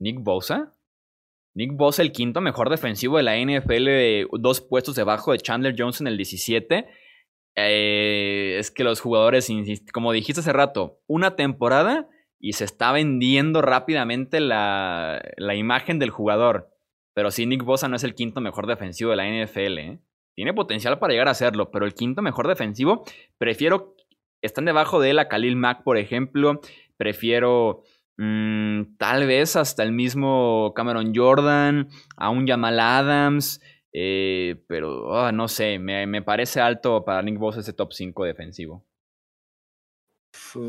[0.00, 0.72] Nick Bosa.
[1.54, 6.00] Nick Bosa, el quinto mejor defensivo de la NFL, dos puestos debajo de Chandler Jones
[6.00, 6.88] en el 17.
[7.56, 9.48] Eh, es que los jugadores,
[9.92, 12.08] como dijiste hace rato, una temporada
[12.40, 16.70] y se está vendiendo rápidamente la, la imagen del jugador.
[17.14, 19.78] Pero sí, Nick Bosa no es el quinto mejor defensivo de la NFL.
[19.78, 20.00] ¿eh?
[20.34, 23.04] Tiene potencial para llegar a serlo, pero el quinto mejor defensivo,
[23.38, 23.94] prefiero.
[24.42, 26.60] Están debajo de él a Khalil Mack, por ejemplo.
[26.96, 27.82] Prefiero.
[28.16, 33.60] Mm, tal vez hasta el mismo Cameron Jordan, a un Jamal Adams.
[33.92, 38.24] Eh, pero ah, no sé, me, me, parece alto para Nick Bosa ese top 5
[38.24, 38.84] defensivo.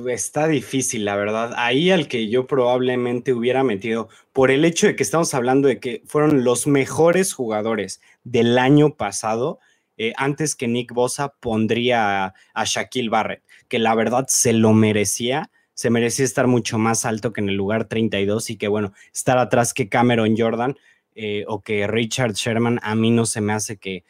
[0.07, 1.53] Está difícil, la verdad.
[1.57, 5.79] Ahí al que yo probablemente hubiera metido, por el hecho de que estamos hablando de
[5.79, 9.59] que fueron los mejores jugadores del año pasado,
[9.97, 15.49] eh, antes que Nick Bosa pondría a, Shaquille Barrett, que la verdad se lo merecía,
[15.73, 19.37] se merecía estar mucho más alto que en el lugar 32 y que bueno, estar
[19.37, 20.77] atrás que Cameron Jordan
[21.15, 24.03] eh, o que Richard Sherman, a mí no se me hace que,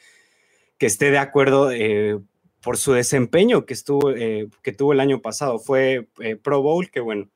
[0.78, 1.72] que esté de acuerdo.
[1.72, 2.20] Eh,
[2.66, 5.60] por su desempeño que, estuvo, eh, que tuvo el año pasado.
[5.60, 7.30] Fue eh, Pro Bowl, que bueno,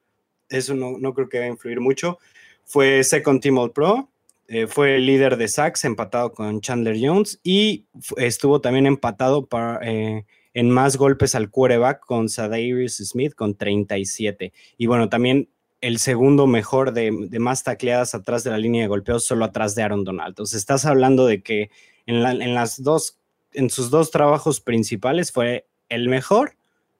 [0.50, 2.18] eso no, no creo que va a influir mucho.
[2.65, 4.10] Fue Second Team All Pro,
[4.48, 7.86] eh, fue líder de sacks, empatado con Chandler Jones, y
[8.18, 14.52] estuvo también empatado para, en más golpes al quarterback con Sadarius Smith con 37.
[14.80, 15.48] Y bueno, también
[15.80, 19.76] el segundo mejor de, de, más tacleadas atrás de la línea de golpeo, solo atrás
[19.76, 20.30] de Aaron Donald.
[20.30, 21.70] Entonces, estás hablando de que
[22.08, 23.18] en, en las dos
[23.54, 26.56] en sus dos trabajos principales fue el mejor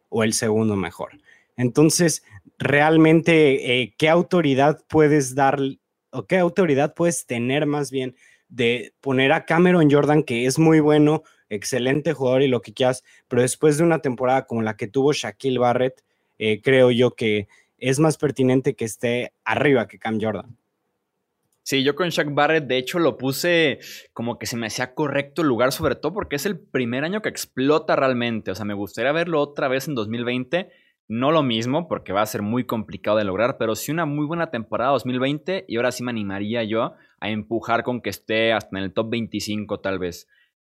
[0.10, 1.20] o el segundo mejor.
[1.58, 2.24] Entonces,
[2.58, 5.60] realmente, eh, ¿qué autoridad puedes dar
[6.12, 8.16] o qué autoridad puedes tener más bien
[8.48, 13.04] de poner a Cameron Jordan, que es muy bueno, excelente jugador y lo que quieras,
[13.28, 16.04] pero después de una temporada como la que tuvo Shaquille Barrett,
[16.40, 20.58] eh, creo yo que es más pertinente que esté arriba que Cam Jordan.
[21.70, 23.78] Sí, yo con Shaq Barrett, de hecho, lo puse
[24.14, 27.22] como que se me hacía correcto el lugar, sobre todo porque es el primer año
[27.22, 28.50] que explota realmente.
[28.50, 30.72] O sea, me gustaría verlo otra vez en 2020.
[31.08, 34.26] No lo mismo, porque va a ser muy complicado de lograr, pero sí una muy
[34.26, 38.76] buena temporada 2020 y ahora sí me animaría yo a empujar con que esté hasta
[38.76, 40.28] en el top 25 tal vez.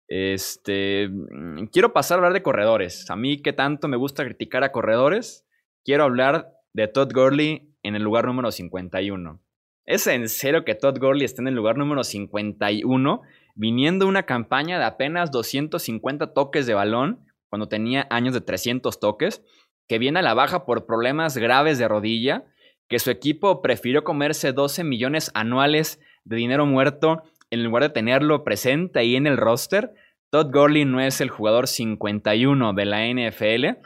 [0.06, 3.10] Este, mm, quiero pasar a hablar de corredores.
[3.10, 5.44] A mí que tanto me gusta criticar a corredores,
[5.84, 9.40] quiero hablar de Todd Gurley en el lugar número 51.
[9.86, 13.20] ¿Es en serio que Todd Gurley está en el lugar número 51,
[13.54, 19.42] viniendo una campaña de apenas 250 toques de balón, cuando tenía años de 300 toques,
[19.86, 22.44] que viene a la baja por problemas graves de rodilla,
[22.88, 28.42] que su equipo prefirió comerse 12 millones anuales de dinero muerto en lugar de tenerlo
[28.42, 29.92] presente ahí en el roster?
[30.30, 33.80] Todd Gurley no es el jugador 51 de la NFL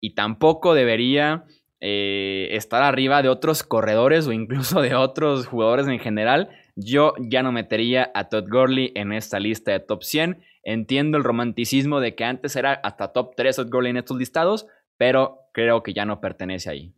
[0.00, 1.44] y tampoco debería
[1.80, 7.42] eh, estar arriba de otros corredores o incluso de otros jugadores en general, yo ya
[7.42, 10.42] no metería a Todd Gurley en esta lista de top 100.
[10.62, 14.66] Entiendo el romanticismo de que antes era hasta top 3 Todd Gurley en estos listados,
[14.96, 16.92] pero creo que ya no pertenece ahí.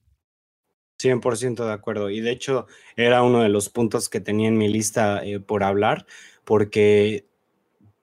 [1.02, 2.10] 100% de acuerdo.
[2.10, 2.66] Y de hecho
[2.96, 6.06] era uno de los puntos que tenía en mi lista eh, por hablar,
[6.44, 7.26] porque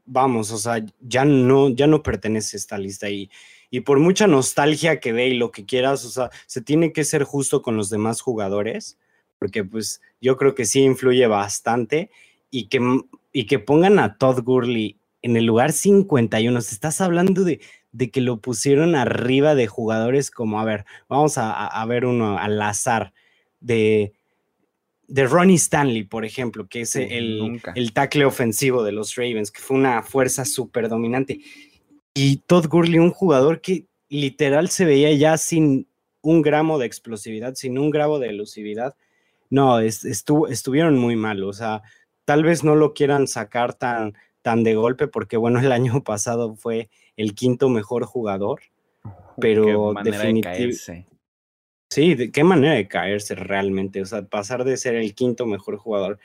[0.05, 3.29] vamos, o sea, ya no, ya no pertenece esta lista y,
[3.71, 7.03] y por mucha nostalgia que dé y lo que quieras, o sea, se tiene que
[7.03, 8.97] ser justo con los demás jugadores,
[9.37, 12.09] porque pues yo creo que sí influye bastante
[12.51, 12.79] y que,
[13.31, 17.59] y que pongan a Todd Gurley en el lugar 51, se estás hablando de,
[17.91, 22.61] de que lo pusieron arriba de jugadores como, a ver, vamos a, ver uno al
[22.61, 23.13] azar,
[23.59, 24.13] de,
[25.07, 29.61] de Ronnie Stanley, por ejemplo, que es el, el, tackle ofensivo de los Ravens, que
[29.61, 31.41] fue una fuerza súper dominante.
[32.21, 35.87] Y Todd Gurley, un jugador que literal se veía ya sin
[36.21, 38.93] un gramo de explosividad, sin un gramo de elusividad.
[39.49, 41.81] No, estuvieron muy mal, o sea,
[42.25, 46.55] tal vez no lo quieran sacar tan, tan de golpe, porque bueno, el año pasado
[46.55, 48.63] fue el quinto mejor jugador,
[49.39, 51.05] pero definitivamente...
[51.89, 55.77] Sí, de qué manera de caerse realmente, o sea, pasar de ser el quinto mejor
[55.77, 56.19] jugador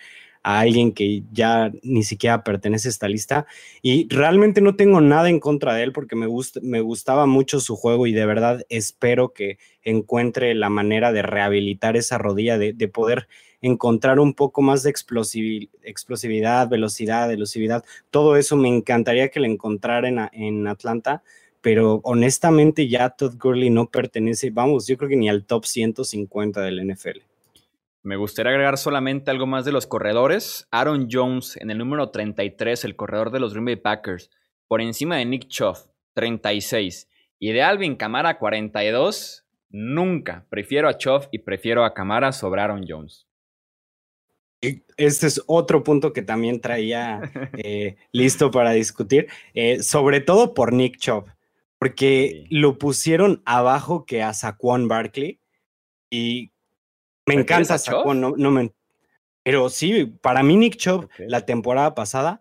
[0.44, 3.46] a alguien que ya ni siquiera pertenece a esta lista.
[3.82, 7.58] Y realmente no tengo nada en contra de él porque me, gusta, me gustaba mucho
[7.58, 12.88] su juego y de verdad espero que encuentre la manera de rehabilitar esa rodilla, de
[12.88, 13.26] poder
[13.66, 17.82] encontrar un poco más de explosividad, velocidad, elusividad.
[18.10, 21.22] Todo eso me encantaría que le encontrara en, en Atlanta,
[21.62, 26.60] pero honestamente ya Todd Gurley no pertenece, vamos, yo creo que ni al top 150
[26.60, 27.20] del NFL.
[28.04, 30.68] Me gustaría agregar solamente algo más de los corredores.
[30.70, 34.30] Aaron Jones en el número 33, el corredor de los Green Bay Packers,
[34.68, 35.78] por encima de Nick Chubb,
[36.12, 37.08] 36.
[37.38, 39.46] Y de Alvin Kamara, 42.
[39.70, 40.46] Nunca.
[40.50, 43.26] Prefiero a Chubb y prefiero a Kamara sobre Aaron Jones.
[44.60, 47.22] Este es otro punto que también traía
[47.56, 51.24] eh, listo para discutir, eh, sobre todo por Nick Chubb,
[51.78, 55.40] porque lo pusieron abajo que a Saquon Barkley
[56.10, 56.53] y
[57.26, 58.72] me encanta Saquon, no, no me,
[59.44, 62.40] pero sí, para mí Nick Chubb la temporada pasada,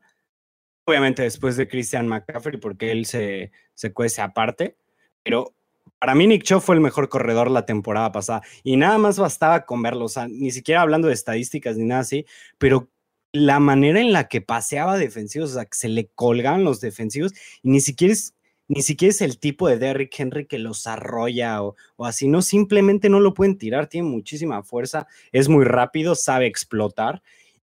[0.85, 4.77] obviamente después de Christian McCaffrey, porque él se, se cuece aparte,
[5.21, 5.53] pero
[5.99, 8.41] para mí Nick Chubb fue el mejor corredor la temporada pasada.
[8.63, 12.01] Y nada más bastaba con verlo, o sea, ni siquiera hablando de estadísticas ni nada
[12.01, 12.25] así,
[12.57, 12.89] pero
[13.33, 17.33] la manera en la que paseaba defensivos, o sea, que se le colgaban los defensivos
[17.61, 18.33] y ni siquiera es
[18.67, 23.09] ni siquiera es el tipo de Derrick Henry que los arrolla o, así, no, simplemente
[23.09, 27.21] no lo pueden tirar, tiene muchísima fuerza, es muy rápido, sabe explotar.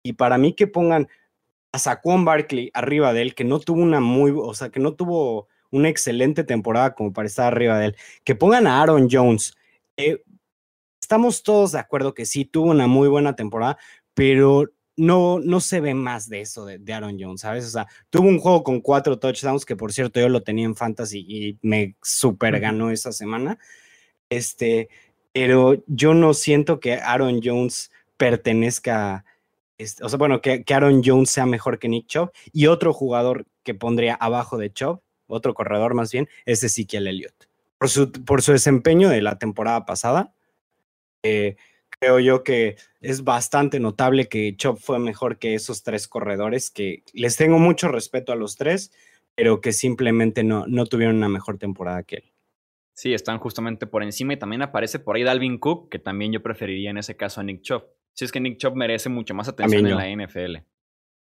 [0.04, 1.08] Y para mí que pongan
[1.72, 4.94] a Saquon Barkley arriba de él, que no tuvo una muy, o sea, que no
[4.94, 9.56] tuvo una excelente temporada como para estar arriba de él, que pongan a Aaron Jones.
[11.02, 13.78] estamos todos de acuerdo que sí tuvo una muy buena temporada,
[14.14, 17.66] pero no, no se ve más de eso de, Aaron Jones, ¿sabes?
[17.66, 20.76] O sea, tuvo un juego con cuatro touchdowns, que por cierto yo lo tenía en
[20.76, 23.58] fantasy y me super ganó esa semana.
[24.30, 24.90] Este,
[25.32, 29.26] pero yo no siento que Aaron Jones pertenezca,
[29.78, 32.32] este, o sea, bueno, que, que, Aaron Jones sea mejor que Nick Chubb.
[32.52, 37.50] Y otro jugador que pondría abajo de Chubb, otro corredor más bien, es Ezekiel Elliott.
[37.80, 40.34] Por su, por su desempeño de la temporada pasada,
[41.24, 41.56] eh,
[42.04, 47.04] creo yo que es bastante notable que Chop fue mejor que esos tres corredores, que
[47.14, 48.92] les tengo mucho respeto a los tres,
[49.36, 52.24] pero que simplemente no, no tuvieron una mejor temporada que él.
[52.94, 56.44] Sí, están justamente por encima y también aparece por ahí Dalvin Cook, que también yo
[56.44, 57.86] preferiría en ese caso a Nick Chop.
[58.14, 60.58] Si es que Nick Chop merece mucho más atención en la NFL.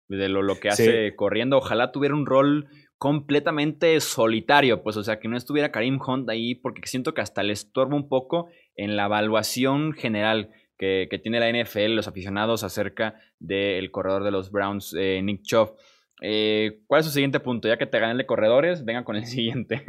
[0.10, 5.20] De lo, lo que hace corriendo, ojalá tuviera un rol completamente solitario, pues o sea,
[5.20, 8.96] que no estuviera Karim Hunt ahí, porque siento que hasta le estorba un poco en
[8.96, 10.52] la evaluación general
[11.10, 15.76] que, tiene la NFL, los aficionados acerca del corredor de los Browns, eh, Nick Chubb.
[16.22, 17.68] Eh, ¿Cuál es su siguiente punto?
[17.68, 19.86] Ya que te ganan de corredores, venga con el siguiente.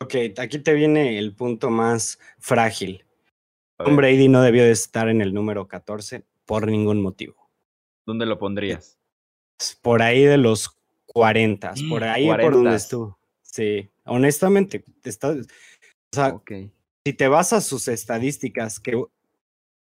[0.00, 3.04] ok, aquí te viene el punto más frágil.
[3.76, 7.50] Tom Brady no debió de estar en el número 14 por ningún motivo.
[8.06, 8.98] ¿Dónde lo pondrías?
[9.82, 13.18] Por ahí de los 40, por ahí por donde estuvo.
[13.42, 15.36] Sí, honestamente, está, o
[16.12, 16.40] sea,
[17.06, 19.04] si te vas a sus estadísticas, que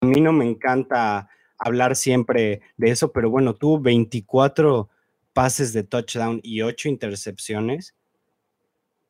[0.04, 4.90] a mí no me encanta hablar siempre de eso, pero bueno, tuvo 24
[5.32, 7.96] pases de touchdown y 8 intercepciones.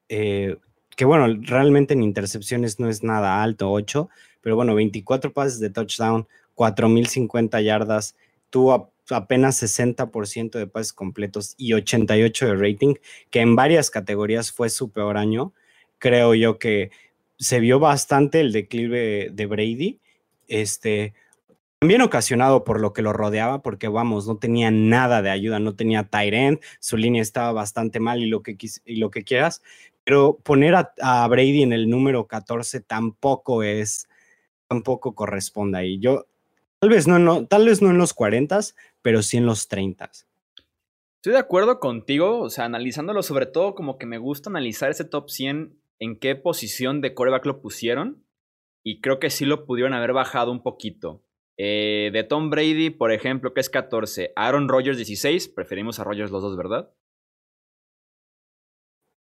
[0.08, 0.58] Eh,
[0.95, 4.08] que bueno, realmente en intercepciones no es nada alto, 8,
[4.41, 8.15] pero bueno, 24 pases de touchdown, 4050 yardas,
[8.51, 12.95] tuvo apenas 60% de pases completos y 88 de rating,
[13.32, 15.53] que en varias categorías fue su peor año.
[15.97, 16.91] Creo yo que
[17.39, 19.99] se vio bastante el declive de Brady
[20.47, 21.13] este,
[21.84, 25.75] también ocasionado por lo que lo rodeaba, porque vamos, no tenía nada de ayuda, no
[25.75, 29.62] tenía tight end, su línea estaba bastante mal y lo que, y lo que quieras,
[30.06, 34.08] pero poner a, Brady en el número 14 tampoco es,
[34.69, 35.99] tampoco corresponde ahí.
[35.99, 36.25] Yo,
[36.79, 38.62] tal vez no, no, tal vez no en los 40,
[39.01, 40.10] pero sí en los 30.
[41.17, 45.03] Estoy de acuerdo contigo, o sea, analizándolo sobre todo como que me gusta analizar ese
[45.03, 48.23] top 100 en qué posición de coreback lo pusieron
[48.84, 51.24] y creo que sí lo pudieron haber bajado un poquito.
[51.58, 56.32] Eh, de Tom Brady, por ejemplo, que es 14, Aaron Rodgers 16, preferimos a Rodgers
[56.32, 56.91] los dos, ¿verdad?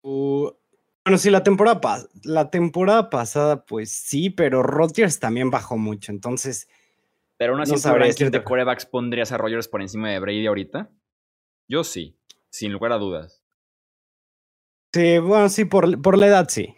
[0.04, 0.52] Uh,
[1.06, 6.68] bueno, sí, la temporada, la temporada pasada, pues sí, pero Rodgers también bajó mucho, entonces...
[7.38, 10.92] Pero aún así, no de corebacks pondrías a Rodgers por encima de Brady ahorita?
[11.68, 12.20] Yo sí,
[12.50, 13.44] sin lugar a dudas.
[14.94, 16.76] Sí, bueno, sí, por, por la edad sí.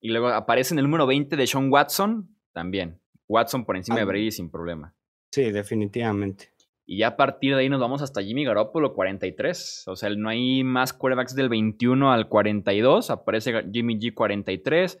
[0.00, 3.00] Y luego aparece en el número 20 de Sean Watson, también.
[3.28, 4.94] Watson por encima de Brady sin problema.
[5.30, 6.50] Sí, definitivamente.
[6.86, 9.84] Y ya a partir de ahí nos vamos hasta Jimmy Garoppolo 43.
[9.86, 13.10] O sea, no hay más quarterbacks del 21 al 42.
[13.10, 14.98] Aparece Jimmy G 43.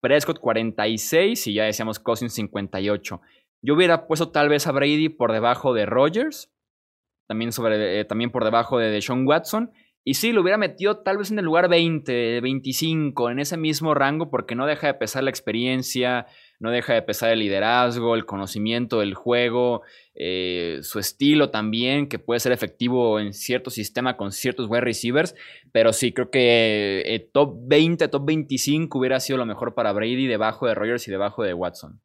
[0.00, 3.20] Prescott 46 y ya decíamos Cousins 58.
[3.62, 6.50] Yo hubiera puesto tal vez a Brady por debajo de Rogers
[7.28, 9.70] también, sobre, eh, también por debajo de Deshaun Watson.
[10.02, 13.92] Y sí, lo hubiera metido tal vez en el lugar 20, 25, en ese mismo
[13.92, 16.26] rango, porque no deja de pesar la experiencia,
[16.58, 19.82] no deja de pesar el liderazgo, el conocimiento del juego,
[20.14, 25.34] eh, su estilo también, que puede ser efectivo en cierto sistema con ciertos wide receivers.
[25.70, 30.26] Pero sí, creo que eh, top 20, top 25 hubiera sido lo mejor para Brady,
[30.26, 32.00] debajo de Rogers y debajo de Watson.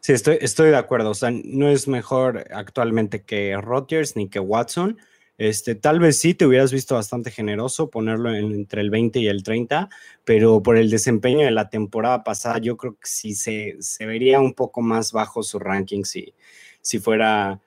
[0.00, 1.10] Sí, estoy, estoy de acuerdo.
[1.10, 4.98] O sea, no es mejor actualmente que Rodgers ni que Watson.
[5.38, 9.42] Este, tal vez sí te hubieras visto bastante generoso ponerlo entre el 20 y el
[9.42, 9.90] 30,
[10.24, 14.40] pero por el desempeño de la temporada pasada, yo creo que sí se, se vería
[14.40, 16.32] un poco más bajo su ranking si,
[16.80, 17.60] si fuera,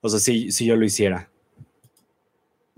[0.00, 1.28] o sea, si, si yo lo hiciera.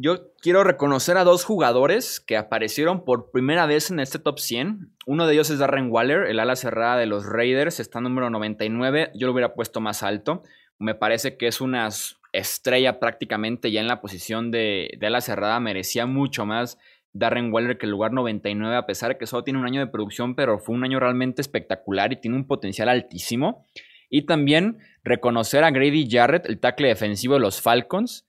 [0.03, 4.90] Yo quiero reconocer a dos jugadores que aparecieron por primera vez en este top 100.
[5.05, 9.11] Uno de ellos es Darren Waller, el ala cerrada de los Raiders, está número 99.
[9.14, 10.42] Yo lo hubiera puesto más alto.
[10.79, 11.90] Me parece que es una
[12.33, 15.61] estrella prácticamente ya en la posición de, de ala cerrada.
[15.61, 16.79] Merecía mucho más
[17.12, 19.87] Darren Waller que el lugar 99, a pesar de que solo tiene un año de
[19.87, 23.66] producción, pero fue un año realmente espectacular y tiene un potencial altísimo.
[24.09, 28.27] Y también reconocer a Grady Jarrett, el tackle defensivo de los Falcons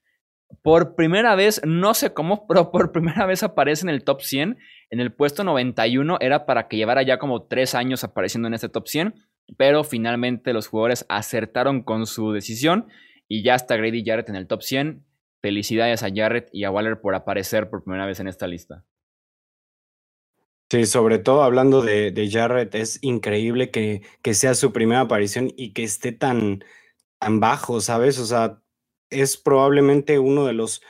[0.60, 4.58] por primera vez, no sé cómo, pero por primera vez aparece en el top 100.
[4.90, 8.68] En el puesto 91 era para que llevara ya como tres años apareciendo en este
[8.68, 9.14] top 100,
[9.56, 12.88] pero finalmente los jugadores acertaron con su decisión
[13.28, 15.04] y ya está Grady Jarrett en el top 100.
[15.40, 18.84] Felicidades a Jarrett y a Waller por aparecer por primera vez en esta lista.
[20.70, 25.52] Sí, sobre todo hablando de, de Jarrett, es increíble que, que, sea su primera aparición
[25.54, 26.64] y que esté tan,
[27.18, 28.18] tan bajo, ¿sabes?
[28.18, 28.62] O sea,
[29.10, 30.80] es probablemente uno de los,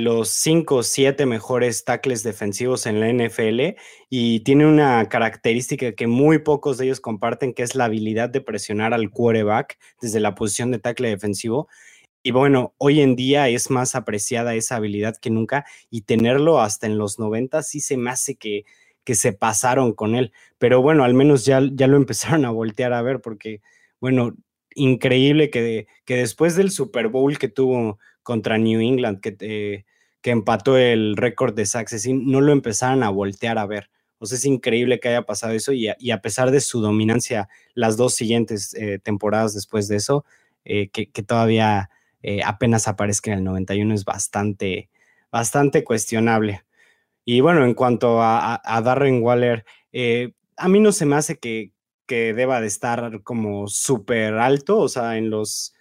[0.00, 3.76] los cinco o siete mejores tackles defensivos en la NFL
[4.08, 8.40] y tiene una característica que muy pocos de ellos comparten, que es la habilidad de
[8.40, 11.68] presionar al quarterback desde la posición de tackle defensivo.
[12.22, 16.86] Y bueno, hoy en día es más apreciada esa habilidad que nunca y tenerlo hasta
[16.86, 18.64] en los 90 sí se me hace que,
[19.04, 20.32] que se pasaron con él.
[20.58, 23.62] Pero bueno, al menos ya, ya lo empezaron a voltear a ver porque,
[24.00, 24.36] bueno,
[24.74, 29.84] increíble que, que después del Super Bowl que tuvo contra New England, que, eh,
[30.20, 33.90] que empató el récord de sacks, no lo empezaron a voltear a ver.
[34.18, 37.96] O sea, es increíble que haya pasado eso y a, pesar de su dominancia las
[37.96, 40.24] dos siguientes eh, temporadas después de eso,
[40.64, 41.90] eh, que, todavía
[42.44, 44.90] apenas aparezca en el 91 es bastante,
[45.32, 46.64] bastante cuestionable.
[47.24, 49.64] Y bueno, en cuanto a, Darren Waller,
[50.56, 51.72] a mí no se me hace que,
[52.04, 55.74] que deba de estar como súper alto, o sea, en los,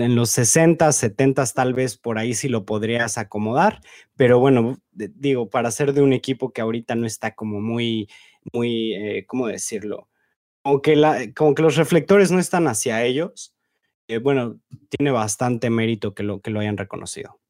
[0.00, 3.80] en los 60, 70 tal vez por ahí sí lo podrías acomodar,
[4.16, 8.08] pero bueno, digo, para ser de un equipo que ahorita no está como muy,
[8.52, 10.08] muy, eh, ¿cómo decirlo?
[10.62, 13.54] Como que, la, como que los reflectores no están hacia ellos,
[14.08, 14.58] eh, bueno,
[14.88, 17.40] tiene bastante mérito que lo, que lo hayan reconocido.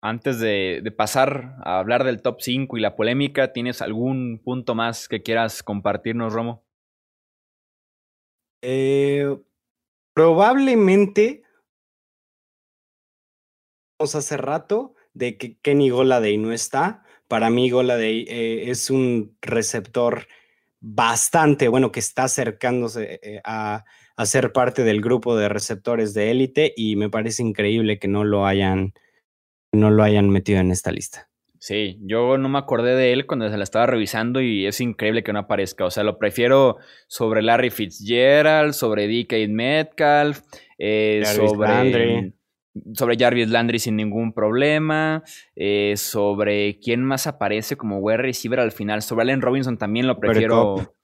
[0.00, 4.74] Antes de, de, pasar a hablar del top 5 y la polémica, ¿tienes algún punto
[4.74, 6.64] más que quieras compartirnos, Romo?
[8.62, 9.36] Eh,
[10.14, 11.42] probablemente
[14.02, 17.02] hace rato de que Kenny Goladay no está.
[17.28, 20.26] Para mí Goladay eh, es un receptor
[20.80, 23.84] bastante bueno que está acercándose eh, a,
[24.16, 28.24] a, ser parte del grupo de receptores de élite y me parece increíble que no
[28.24, 28.92] lo hayan
[29.72, 31.30] no lo hayan metido en esta lista.
[31.62, 35.22] Sí, yo no me acordé de él cuando se la estaba revisando y es increíble
[35.22, 35.84] que no aparezca.
[35.84, 40.40] O sea, lo prefiero sobre Larry Fitzgerald, sobre DK Metcalf,
[40.76, 42.32] eh, sobre,
[42.94, 45.22] sobre Jarvis Landry sin ningún problema,
[45.56, 49.02] eh, sobre quién más aparece como wide receiver al final.
[49.02, 50.94] Sobre Allen Robinson también lo prefiero.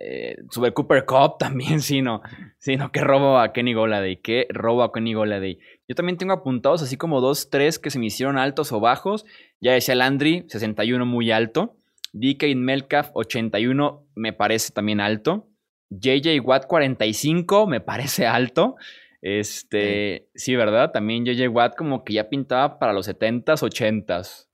[0.00, 2.22] Eh, Super Cooper Cup también, sí, no.
[2.58, 4.16] Sí, no, qué robo a Kenny Goladay.
[4.16, 5.58] Qué robo a Kenny Goladay.
[5.88, 9.26] Yo también tengo apuntados así como dos, tres que se me hicieron altos o bajos.
[9.60, 11.76] Ya decía Landry, 61 muy alto.
[12.12, 15.48] DK Melcalf, 81, me parece también alto.
[15.90, 18.76] JJ Watt, 45, me parece alto.
[19.22, 20.90] Este, sí, ¿verdad?
[20.90, 24.48] También JJ Watt como que ya pintaba para los 70s, 80s.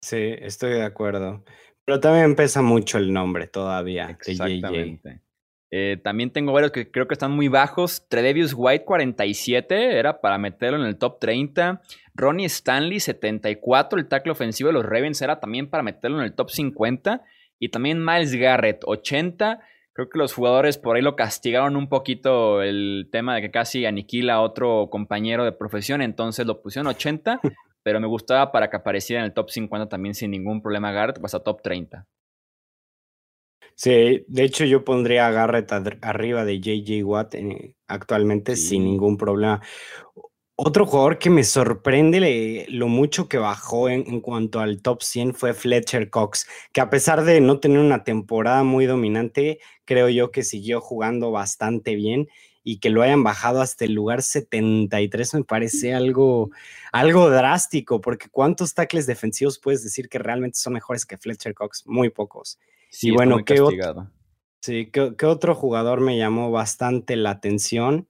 [0.00, 1.44] Sí, estoy de acuerdo.
[1.84, 5.20] Pero también pesa mucho el nombre todavía Exactamente.
[5.72, 8.06] Eh, también tengo varios que creo que están muy bajos.
[8.08, 11.82] Tredevius White 47 era para meterlo en el top 30.
[12.14, 16.34] Ronnie Stanley 74, el tackle ofensivo de los Ravens era también para meterlo en el
[16.34, 17.24] top 50.
[17.58, 19.60] Y también Miles Garrett 80.
[19.96, 23.86] Creo que los jugadores por ahí lo castigaron un poquito el tema de que casi
[23.86, 27.40] aniquila a otro compañero de profesión, entonces lo pusieron 80.
[27.86, 31.20] pero me gustaba para que apareciera en el top 50 también sin ningún problema Garrett,
[31.20, 32.04] pues a top 30.
[33.76, 35.70] Sí, de hecho yo pondría a Garrett
[36.02, 39.62] arriba de JJ Watt eh, actualmente sin ningún problema.
[40.58, 45.34] Otro jugador que me sorprende lo mucho que bajó en, en, cuanto al top 100
[45.34, 50.30] fue Fletcher Cox, que a pesar de no tener una temporada muy dominante, creo yo
[50.30, 52.28] que siguió jugando bastante bien
[52.68, 56.50] y que lo hayan bajado hasta el lugar 73 me parece algo,
[56.90, 61.84] algo drástico, porque ¿cuántos tackles defensivos puedes decir que realmente son mejores que Fletcher Cox?
[61.86, 62.58] Muy pocos.
[62.90, 64.10] Sí, y bueno, ¿qué, otro,
[64.60, 68.08] sí, ¿qué, otro jugador me llamó bastante la atención?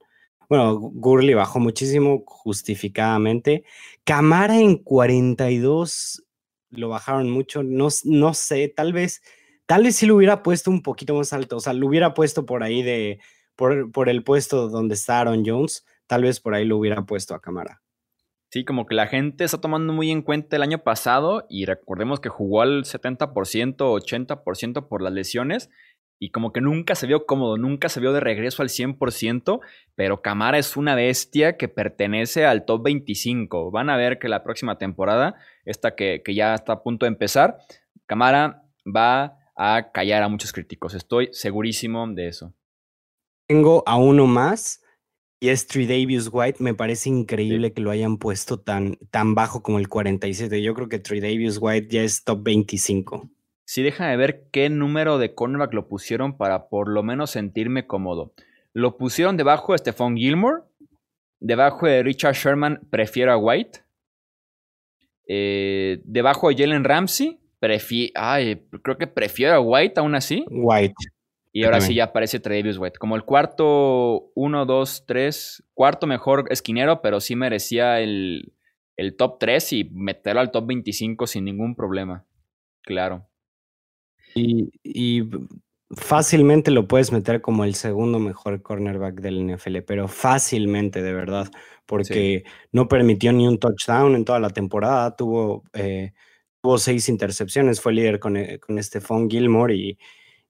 [0.49, 3.65] Bueno, Gurley bajó muchísimo justificadamente.
[4.05, 6.23] Camara en 42
[6.69, 9.21] lo bajaron mucho, no, no sé, tal vez,
[9.65, 12.45] tal vez sí lo hubiera puesto un poquito más alto, o sea, lo hubiera puesto
[12.45, 13.19] por ahí de
[13.55, 17.41] por, el puesto donde está Aaron Jones, tal vez por ahí lo hubiera puesto a
[17.41, 17.81] cámara.
[18.49, 22.21] Sí, como que la gente está tomando muy en cuenta el año pasado y recordemos
[22.21, 25.69] que jugó al 70%, 80% por las lesiones
[26.19, 29.59] y como que nunca se vio cómodo, nunca se vio de regreso al 100%,
[29.95, 33.71] pero Camara es una bestia que pertenece al top 25.
[33.71, 37.09] Van a ver que la próxima temporada, esta que, que ya está a punto de
[37.09, 37.57] empezar,
[38.05, 40.93] Camara va a callar a muchos críticos.
[40.93, 42.53] Estoy segurísimo de eso.
[43.47, 44.81] Tengo a uno más
[45.39, 46.63] y es Davis White.
[46.63, 50.61] Me parece increíble que lo hayan puesto tan, tan bajo como el 47.
[50.61, 53.29] Yo creo que Davis White ya es top 25.
[53.67, 58.33] Sí, déjame ver qué número de cornerback lo pusieron para por lo menos sentirme cómodo.
[58.71, 60.63] Lo pusieron debajo de Stephon Gilmore.
[61.41, 63.81] Debajo de Richard Sherman, prefiero a White.
[65.27, 67.41] Eh, debajo de Jalen Ramsey,
[68.15, 70.45] Ay, creo que prefiero a White aún así.
[70.49, 70.95] White.
[71.51, 72.99] Y ahora sí ya aparece Tredavious White.
[72.99, 78.53] Como el cuarto, uno, dos, tres, cuarto mejor esquinero, pero sí merecía el,
[79.17, 82.25] top 3 y meterlo al top 25 sin ningún problema.
[82.83, 83.27] Claro.
[84.37, 85.29] Y,
[85.89, 91.49] fácilmente lo puedes meter como el segundo mejor cornerback del NFL, pero fácilmente, de verdad,
[91.85, 96.11] porque no permitió ni un touchdown en toda la temporada, tuvo, eh,
[96.61, 99.97] tuvo seis intercepciones, fue líder con, eh, con Stephon Gilmore y,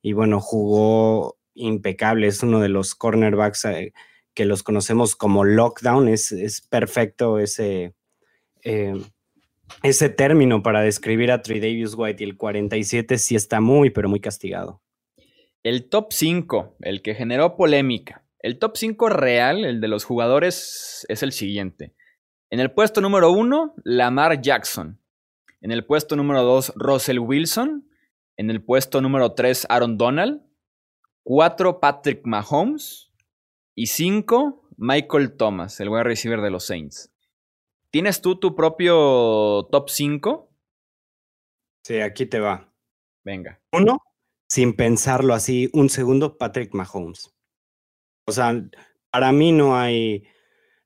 [0.01, 3.93] y bueno, jugó impecable, es uno de los cornerbacks eh,
[4.33, 7.93] que los conocemos como lockdown, es, es perfecto ese,
[8.63, 8.93] eh,
[9.83, 14.19] ese término para describir a Davis White y el 47 sí está muy, pero muy
[14.19, 14.81] castigado.
[15.63, 18.25] El top 5, el que generó polémica.
[18.39, 21.95] El top 5 real, el de los jugadores, es el siguiente.
[22.49, 25.01] En el puesto número 1, Lamar Jackson.
[25.59, 27.89] En el puesto número 2, Russell Wilson.
[28.37, 30.41] En el puesto número 3, Aaron Donald.
[31.23, 33.11] 4, Patrick Mahomes.
[33.75, 37.11] Y 5, Michael Thomas, el wide receiver de los Saints.
[37.97, 40.51] ¿Tienes tú tu propio top 5?
[41.83, 42.71] Sí, aquí te va.
[43.23, 43.59] Venga.
[43.71, 44.03] Uno,
[44.47, 47.33] sin pensarlo así, un segundo, Patrick Mahomes.
[48.27, 48.53] O sea,
[49.09, 50.27] para mí no hay,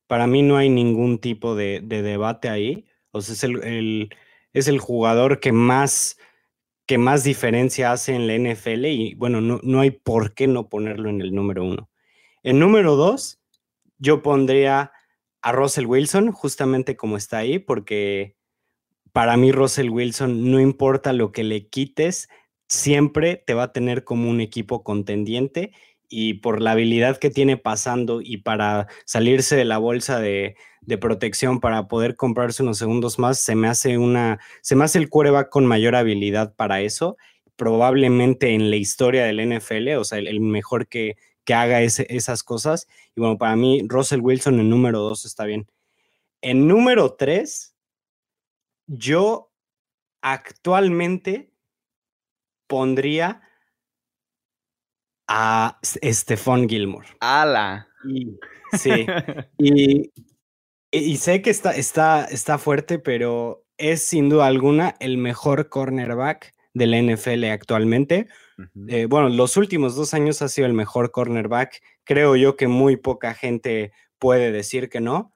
[0.08, 2.86] para mí no hay ningún tipo de, debate ahí.
[3.12, 4.10] O sea, es el,
[4.54, 6.18] es el jugador que más
[6.86, 10.70] que más diferencia hace en la NFL y bueno, no, no hay por qué no
[10.70, 11.90] ponerlo en el número uno.
[12.42, 13.42] En número dos,
[13.98, 14.94] yo pondría
[15.42, 18.36] a Russell Wilson, justamente como está ahí, porque
[19.12, 22.30] para mí Russell Wilson, no importa lo que le quites,
[22.68, 25.74] siempre te va a tener como un equipo contendiente
[26.08, 30.56] y por la habilidad que tiene pasando y para salirse de la bolsa de,
[31.00, 35.10] protección para poder comprarse unos segundos más, se me hace una, se me hace el
[35.10, 37.18] quarterback con mayor habilidad para eso,
[37.56, 41.16] probablemente en la historia del NFL, o sea, el, mejor que,
[41.46, 42.88] que haga esas cosas.
[43.16, 45.68] Y bueno, para mí, Russell Wilson en número dos está bien.
[46.42, 47.76] En número tres,
[48.88, 49.52] yo
[50.22, 51.52] actualmente
[52.68, 53.42] pondría
[55.28, 57.08] a Stephon Gilmore.
[57.20, 57.88] ¡Hala!
[58.74, 59.06] sí.
[59.58, 60.12] y,
[60.92, 66.54] y, sé que está, está, está fuerte, pero es sin duda alguna el mejor cornerback
[66.74, 68.28] del NFL actualmente.
[68.88, 71.82] Eh, bueno, los últimos dos años ha sido el mejor cornerback.
[72.04, 75.34] Creo yo que muy poca gente puede decir que no.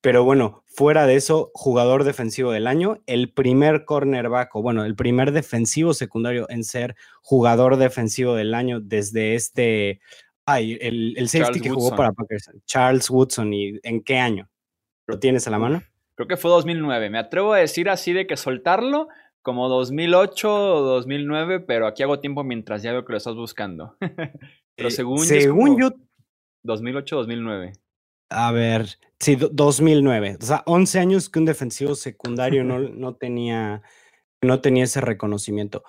[0.00, 4.96] Pero bueno, fuera de eso, jugador defensivo del año, el primer cornerback, o bueno, el
[4.96, 10.00] primer defensivo secundario en ser jugador defensivo del año desde este,
[10.44, 14.50] ay, el, el safety que jugó para Packers, Charles Woodson, ¿y en qué año?
[15.06, 15.82] ¿Lo tienes a la mano?
[16.14, 17.10] Creo que fue 2009.
[17.10, 19.08] Me atrevo a decir así de que soltarlo
[19.42, 23.96] como 2008 o 2009, pero aquí hago tiempo mientras ya veo que lo estás buscando.
[24.76, 25.90] pero según, según yo...
[26.64, 27.72] 2008-2009.
[28.30, 28.86] A ver,
[29.18, 30.38] sí, 2009.
[30.40, 33.82] O sea, 11 años que un defensivo secundario no, no, tenía,
[34.40, 35.84] no tenía ese reconocimiento.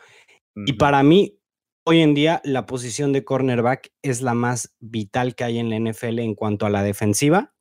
[0.55, 1.39] Y para mí,
[1.83, 5.79] hoy en día, la posición de cornerback es la más vital que hay en la
[5.79, 7.55] NFL en cuanto a la defensiva,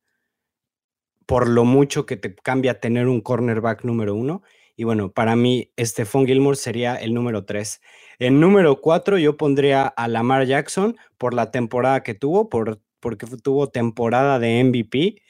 [1.25, 4.43] por lo mucho que te cambia tener un cornerback número uno.
[4.75, 7.81] Y bueno, para mí, Stephon Gilmore sería el número tres.
[8.19, 13.27] En número cuatro, yo pondría a Lamar Jackson por la temporada que tuvo, por porque
[13.43, 15.21] tuvo temporada de MVP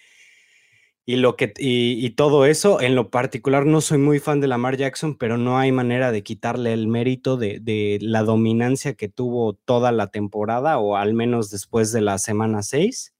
[1.06, 2.80] y, lo que, y, todo eso.
[2.80, 6.24] En lo particular, no soy muy fan de Lamar Jackson, pero no hay manera de
[6.24, 11.92] quitarle el mérito de, la dominancia que tuvo toda la temporada, o al menos después
[11.92, 13.14] de la semana 6.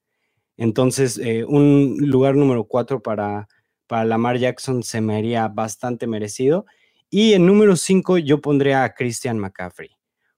[0.56, 3.48] Entonces, eh, un lugar número 4 para,
[3.86, 6.66] para Lamar Jackson se me haría bastante merecido.
[7.10, 9.90] Y en número 5 yo pondría a Christian McCaffrey.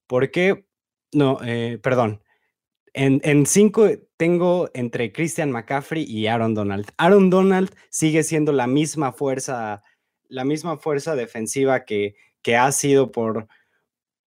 [0.07, 0.67] ¿Por qué?
[1.13, 2.23] No, eh, perdón.
[2.99, 6.87] En, cinco tengo entre Christian McCaffrey y Aaron Donald.
[6.97, 9.83] Aaron Donald sigue siendo la misma fuerza,
[10.29, 13.49] la misma fuerza defensiva que, que ha sido por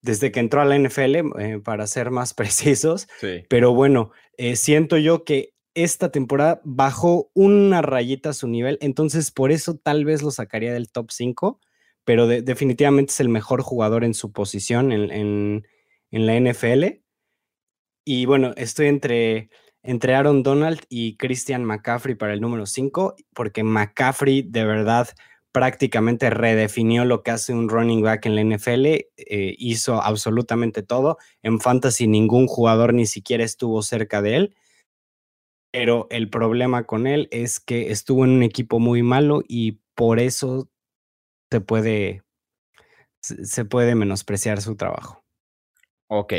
[0.02, 3.08] desde que entró a la NFL, eh, para ser más precisos.
[3.50, 5.54] Pero bueno, eh, siento yo que
[5.84, 10.92] esta temporada bajó una rayita su nivel, entonces por eso tal vez lo sacaría del
[10.92, 11.60] top 5,
[12.04, 15.68] pero definitivamente es el mejor jugador en su posición en, en,
[16.12, 17.02] en la NFL.
[18.06, 19.50] Y bueno, estoy entre,
[19.84, 25.10] entre Aaron Donald y Christian McCaffrey para el número 5, porque McCaffrey de verdad
[25.52, 29.08] prácticamente redefinió lo que hace un running back en la NFL, eh,
[29.58, 31.18] hizo absolutamente todo.
[31.42, 34.56] En fantasy ningún jugador ni siquiera estuvo cerca de él,
[35.72, 40.20] pero el problema con él es que estuvo en un equipo muy malo y por
[40.20, 40.70] eso
[41.52, 42.24] se puede,
[43.22, 45.24] se puede menospreciar su trabajo.
[46.08, 46.34] Ok,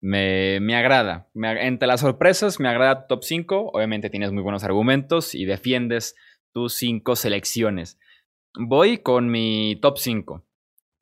[0.00, 1.28] me, me agrada.
[1.34, 3.70] entre las sorpresas, me agrada top 5.
[3.72, 6.14] Obviamente tienes muy buenos argumentos y defiendes
[6.52, 7.98] tus 5 selecciones.
[8.54, 10.44] Voy con mi top 5.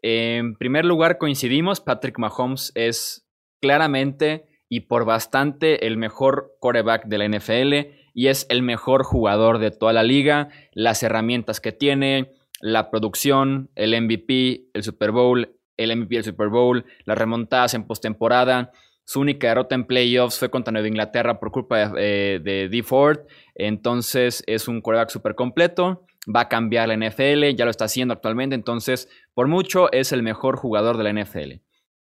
[0.03, 1.81] En primer lugar, coincidimos.
[1.81, 3.27] Patrick Mahomes es
[3.61, 7.75] claramente y por bastante el mejor quarterback de la NFL
[8.14, 10.49] y es el mejor jugador de toda la liga.
[10.73, 16.49] Las herramientas que tiene, la producción, el MVP, el Super Bowl, el MVP del Super
[16.49, 18.73] Bowl, las remontadas en postemporada.
[19.05, 22.83] Su única derrota en playoffs fue contra Nueva Inglaterra por culpa de, eh, D.
[22.83, 23.21] Ford.
[23.55, 26.07] Entonces es un quarterback súper completo.
[26.35, 28.57] Va a cambiar la NFL, ya lo está haciendo actualmente.
[28.57, 31.61] Entonces, por mucho, es el mejor jugador de la NFL.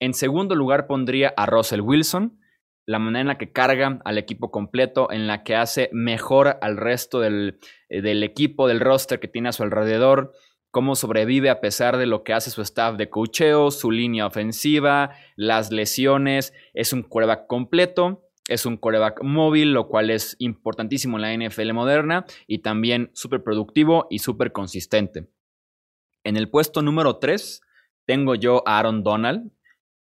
[0.01, 2.38] En segundo lugar pondría a Russell Wilson.
[2.89, 6.76] La manera en la que carga al equipo completo, en la que hace mejor al
[6.76, 7.59] resto del,
[7.89, 10.32] eh, del equipo, del roster que tiene a su alrededor
[10.70, 15.11] cómo sobrevive a pesar de lo que hace su staff de cocheo, su línea ofensiva,
[15.36, 16.53] las lesiones.
[16.74, 21.72] Es un quarterback completo, es un quarterback móvil, lo cual es importantísimo en la NFL
[21.72, 25.28] moderna y también súper productivo y súper consistente.
[26.24, 27.61] En el puesto número 3
[28.07, 29.51] tengo yo a Aaron Donald.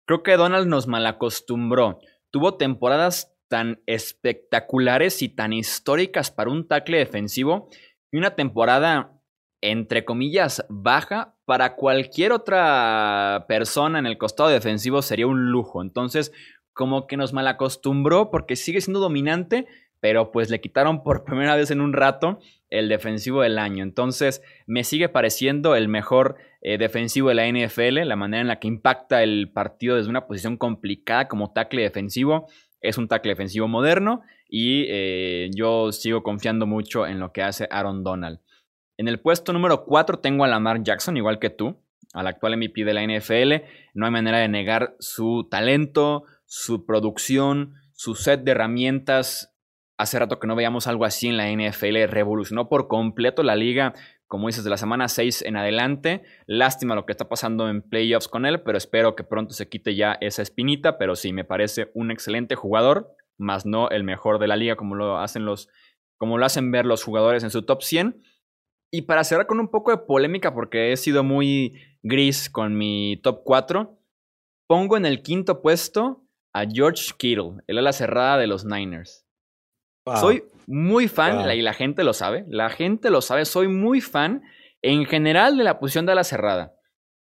[0.06, 2.00] Creo que Donald nos malacostumbró.
[2.38, 7.68] Tuvo temporadas tan espectaculares y tan históricas para un tackle defensivo
[8.12, 9.20] y una temporada
[9.62, 15.82] entre comillas, baja, para cualquier otra persona en el costado defensivo sería un lujo.
[15.82, 16.32] Entonces,
[16.74, 19.66] como que nos malacostumbró porque sigue siendo dominante,
[20.00, 22.38] pero pues le quitaron por primera vez en un rato
[22.70, 23.82] el defensivo del año.
[23.82, 28.60] Entonces, me sigue pareciendo el mejor eh, defensivo de la NFL, la manera en la
[28.60, 32.48] que impacta el partido desde una posición complicada como tackle defensivo.
[32.82, 37.68] Es un tackle defensivo moderno y eh, yo sigo confiando mucho en lo que hace
[37.70, 38.40] Aaron Donald.
[38.98, 41.80] En el puesto número 4 tengo a Lamar Jackson, igual que tú,
[42.14, 43.66] al actual MVP de la NFL.
[43.94, 49.54] No hay manera de negar su talento, su producción, su set de herramientas.
[49.98, 52.08] Hace rato que no veíamos algo así en la NFL.
[52.08, 53.94] Revolucionó por completo la liga
[54.28, 56.24] como dices, de la semana 6 en adelante.
[56.46, 59.96] Lástima lo que está pasando en playoffs con él, pero espero que pronto se quite
[59.96, 60.98] ya esa espinita.
[60.98, 64.96] Pero sí, me parece un excelente jugador, más no el mejor de la liga como
[64.96, 65.70] lo hacen los,
[66.18, 68.22] como lo hacen ver los jugadores en su top 100.
[68.92, 73.20] Y para cerrar con un poco de polémica, porque he sido muy gris con mi
[73.22, 73.98] top 4,
[74.68, 79.27] pongo en el quinto puesto a George Kittle, el ala cerrada de los Niners.
[80.16, 84.44] Soy muy fan, y la gente lo sabe, la gente lo sabe, soy muy fan
[84.82, 86.74] en general de la posición de ala cerrada.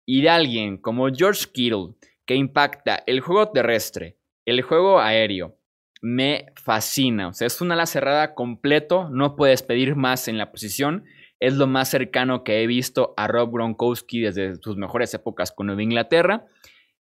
[0.07, 1.95] Y de alguien como George Kittle,
[2.27, 5.57] que impacta el juego terrestre, el juego aéreo,
[6.03, 7.29] me fascina.
[7.29, 11.05] O sea, es una ala cerrada completo, no puedes pedir más en la posición.
[11.41, 15.67] Es lo más cercano que he visto a Rob Gronkowski desde sus mejores épocas con
[15.67, 16.47] Nueva Inglaterra.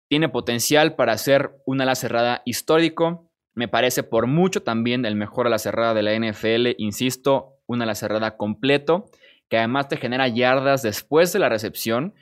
[0.09, 3.31] Tiene potencial para ser un ala cerrada histórico.
[3.55, 6.75] Me parece por mucho también el mejor ala cerrada de la NFL.
[6.79, 9.07] Insisto, un ala cerrada completo,
[9.49, 12.15] que además te genera yardas después de la recepción,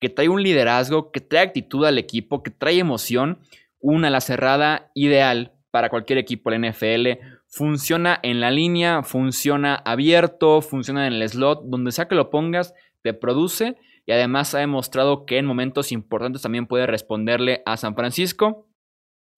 [0.00, 3.40] que trae un liderazgo, que trae actitud al equipo, que trae emoción.
[3.80, 7.36] Una ala cerrada ideal para cualquier equipo de la NFL.
[7.48, 12.74] Funciona en la línea, funciona abierto, funciona en el slot, donde sea que lo pongas,
[13.02, 13.76] te produce
[14.06, 18.66] y además ha demostrado que en momentos importantes también puede responderle a San Francisco.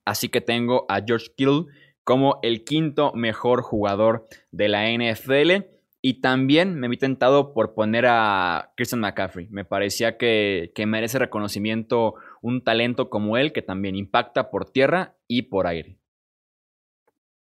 [0.09, 1.67] Así que tengo a George Kittle
[2.03, 5.67] como el quinto mejor jugador de la NFL.
[6.01, 9.49] Y también me vi tentado por poner a Christian McCaffrey.
[9.51, 15.17] Me parecía que, que, merece reconocimiento un talento como él, que también impacta por tierra
[15.27, 15.99] y por aire.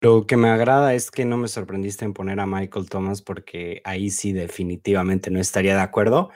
[0.02, 3.82] Lo que me agrada es que no me sorprendiste en poner a Michael Thomas porque
[3.86, 6.32] ahí sí definitivamente no estaría de acuerdo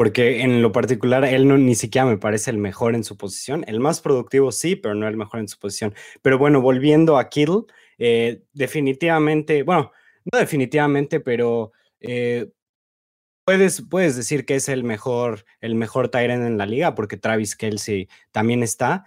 [0.00, 3.66] porque en lo particular él no, ni siquiera me parece el mejor en su posición.
[3.68, 5.94] El más productivo sí, pero no el mejor en su posición.
[6.22, 7.64] Pero bueno, volviendo a Kittle,
[7.98, 9.92] eh, definitivamente, bueno,
[10.32, 12.48] no definitivamente, pero eh,
[13.44, 17.54] puedes, puedes decir que es el mejor, el mejor Tyrant en la liga, porque Travis
[17.54, 19.04] Kelsey también está.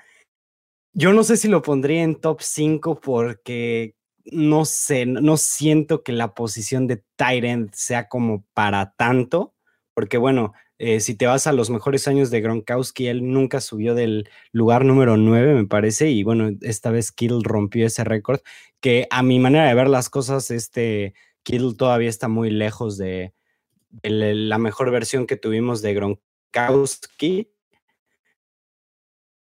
[0.93, 6.11] Yo no sé si lo pondría en top 5 porque no sé, no siento que
[6.11, 9.55] la posición de Tyrant sea como para tanto,
[9.95, 13.95] porque bueno, eh, si te vas a los mejores años de Gronkowski, él nunca subió
[13.95, 18.41] del lugar número 9, me parece, y bueno, esta vez Kittle rompió ese récord,
[18.79, 21.13] que a mi manera de ver las cosas, este
[21.43, 23.33] Kittle todavía está muy lejos de,
[24.01, 27.49] la mejor versión que tuvimos de Gronkowski.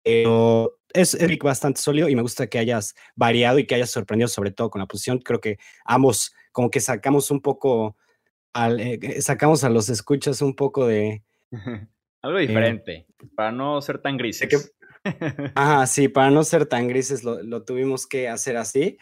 [0.03, 4.30] Pero es, es bastante sólido y me gusta que hayas variado y que hayas sorprendido
[4.30, 5.19] sobre todo con la posición.
[5.19, 7.97] Creo que ambos como que sacamos un poco
[8.54, 11.24] eh, sacamos a los escuchas un poco de...
[12.22, 14.74] Algo eh, diferente, para no ser tan grises.
[15.56, 18.98] ajá, sí, para no ser tan grises lo, tuvimos que hacer así.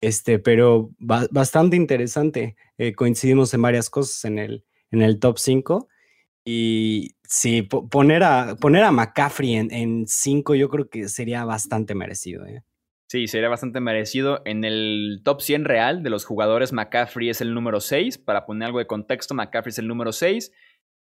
[0.00, 2.56] Este, pero bastante interesante.
[2.76, 5.88] Eh, coincidimos en varias cosas en el, en el top 5.
[6.44, 12.44] Y sí, poner, a, poner a McCaffrey en 5 yo creo que sería bastante merecido.
[12.46, 12.62] ¿eh?
[13.12, 14.40] Sí, sería bastante merecido.
[14.46, 18.16] En el top 100 real de los jugadores, McCaffrey es el número 6.
[18.16, 20.50] Para poner algo de contexto, McCaffrey es el número 6.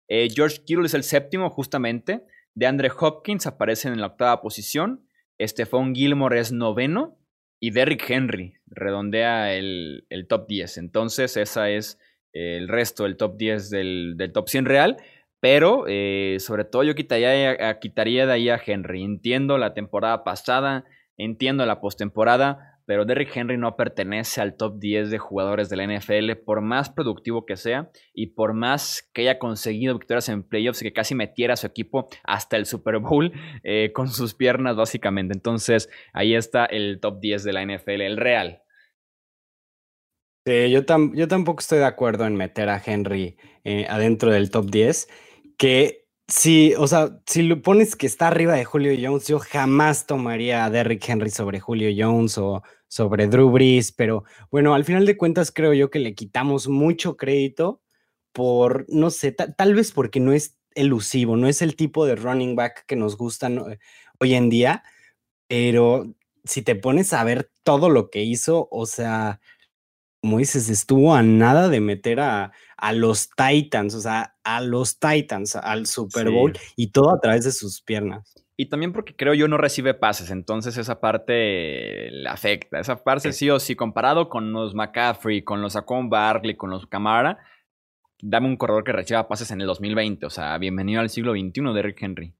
[0.08, 2.24] Eh, George Kittle es el séptimo, justamente.
[2.56, 5.06] De Andre Hopkins aparece en la octava posición.
[5.40, 7.20] Stephon Gilmore es noveno.
[7.60, 10.78] Y Derrick Henry redondea el, top 10.
[10.78, 12.00] Entonces, esa es
[12.32, 14.96] el resto del top 10 del, top 100 real.
[15.38, 19.04] Pero, eh, sobre todo, yo quitaría, quitaría de ahí a Henry.
[19.04, 20.84] Entiendo la temporada pasada
[21.16, 25.86] Entiendo la postemporada, pero Derrick Henry no pertenece al top 10 de jugadores de la
[25.86, 30.82] NFL, por más productivo que sea y por más que haya conseguido victorias en playoffs
[30.82, 33.32] y que casi metiera a su equipo hasta el Super Bowl
[33.62, 35.34] eh, con sus piernas, básicamente.
[35.34, 38.62] Entonces, ahí está el top 10 de la NFL, el real.
[40.44, 40.80] yo,
[41.14, 45.08] yo tampoco estoy de acuerdo en meter a Henry eh, adentro del top 10,
[45.56, 46.01] que
[46.34, 50.64] Sí, o sea, si lo pones que está arriba de Julio Jones, yo jamás tomaría
[50.64, 55.18] a Derrick Henry sobre Julio Jones o sobre Drew Brees, pero bueno, al final de
[55.18, 57.82] cuentas creo yo que le quitamos mucho crédito
[58.32, 62.56] por, no sé, tal vez porque no es elusivo, no es el tipo de running
[62.56, 63.50] back que nos gusta
[64.18, 64.84] hoy en día,
[65.48, 66.14] pero
[66.44, 69.38] si te pones a ver todo lo que hizo, o sea,
[70.22, 75.00] como dices, estuvo a nada de meter a, a los Titans, o sea, a los
[75.00, 78.32] Titans, al Super Bowl y todo a través de sus piernas.
[78.56, 82.78] Y también porque creo yo no recibe pases, entonces esa parte le afecta.
[82.78, 86.86] Esa parte sí, o sí, comparado con los McCaffrey, con los Acon Barkley, con los
[86.86, 87.38] Camara,
[88.22, 90.24] dame un corredor que reciba pases en el 2020.
[90.26, 92.32] O sea, bienvenido al siglo XXI de Rick Henry.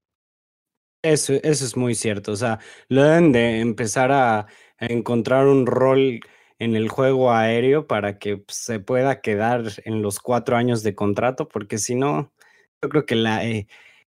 [1.03, 2.31] Eso, eso es muy cierto.
[2.31, 4.47] O sea, lo deben de empezar a
[4.79, 6.21] encontrar un rol
[6.63, 10.95] en el juego aéreo para que pues, se pueda quedar en los cuatro años de
[10.95, 12.33] contrato, porque si no,
[12.81, 13.67] yo creo que la, eh,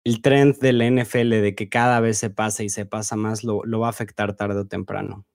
[0.03, 3.63] el trend del NFL de que cada vez se pasa y se pasa más lo,
[3.63, 5.25] lo va a afectar tarde o temprano.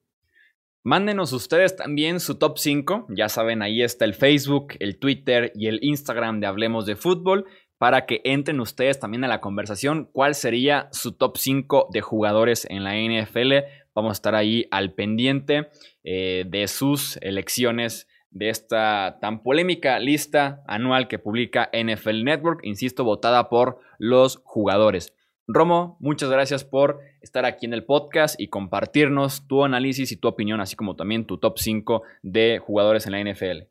[0.85, 3.07] Mándenos ustedes también su top 5.
[3.11, 7.47] Ya saben, ahí está el Facebook, el Twitter y el Instagram de Hablemos de Fútbol
[7.79, 10.11] para que entren ustedes también a la conversación.
[10.13, 13.53] ¿Cuál sería su top 5 de jugadores en la NFL?
[13.95, 15.69] Vamos a estar ahí al pendiente
[16.11, 23.05] eh, de sus elecciones de esta tan polémica lista anual que publica NFL Network, insisto,
[23.05, 25.13] votada por los jugadores.
[25.47, 30.29] Romo, muchas gracias por estar aquí en el podcast y compartirnos tu análisis y tu
[30.29, 33.65] opinión, así como también tu top 5 de jugadores en la NFL.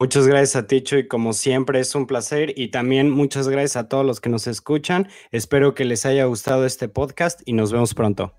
[0.00, 3.90] Muchas gracias a Ticho y como siempre es un placer y también muchas gracias a
[3.90, 5.08] todos los que nos escuchan.
[5.32, 8.32] Espero que les haya gustado este podcast y nos vemos pronto.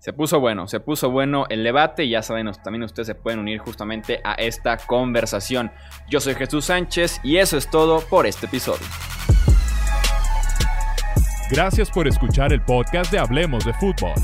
[0.00, 3.58] Se puso bueno, se puso bueno el debate ya saben, también ustedes se pueden unir
[3.58, 5.70] justamente a esta conversación.
[6.08, 8.86] Yo soy Jesús Sánchez y eso es todo por este episodio.
[11.50, 14.14] Gracias por escuchar el podcast de Hablemos de Fútbol.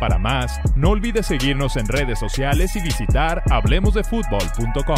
[0.00, 4.96] Para más, no olvides seguirnos en redes sociales y visitar hablemosdefutbol.com.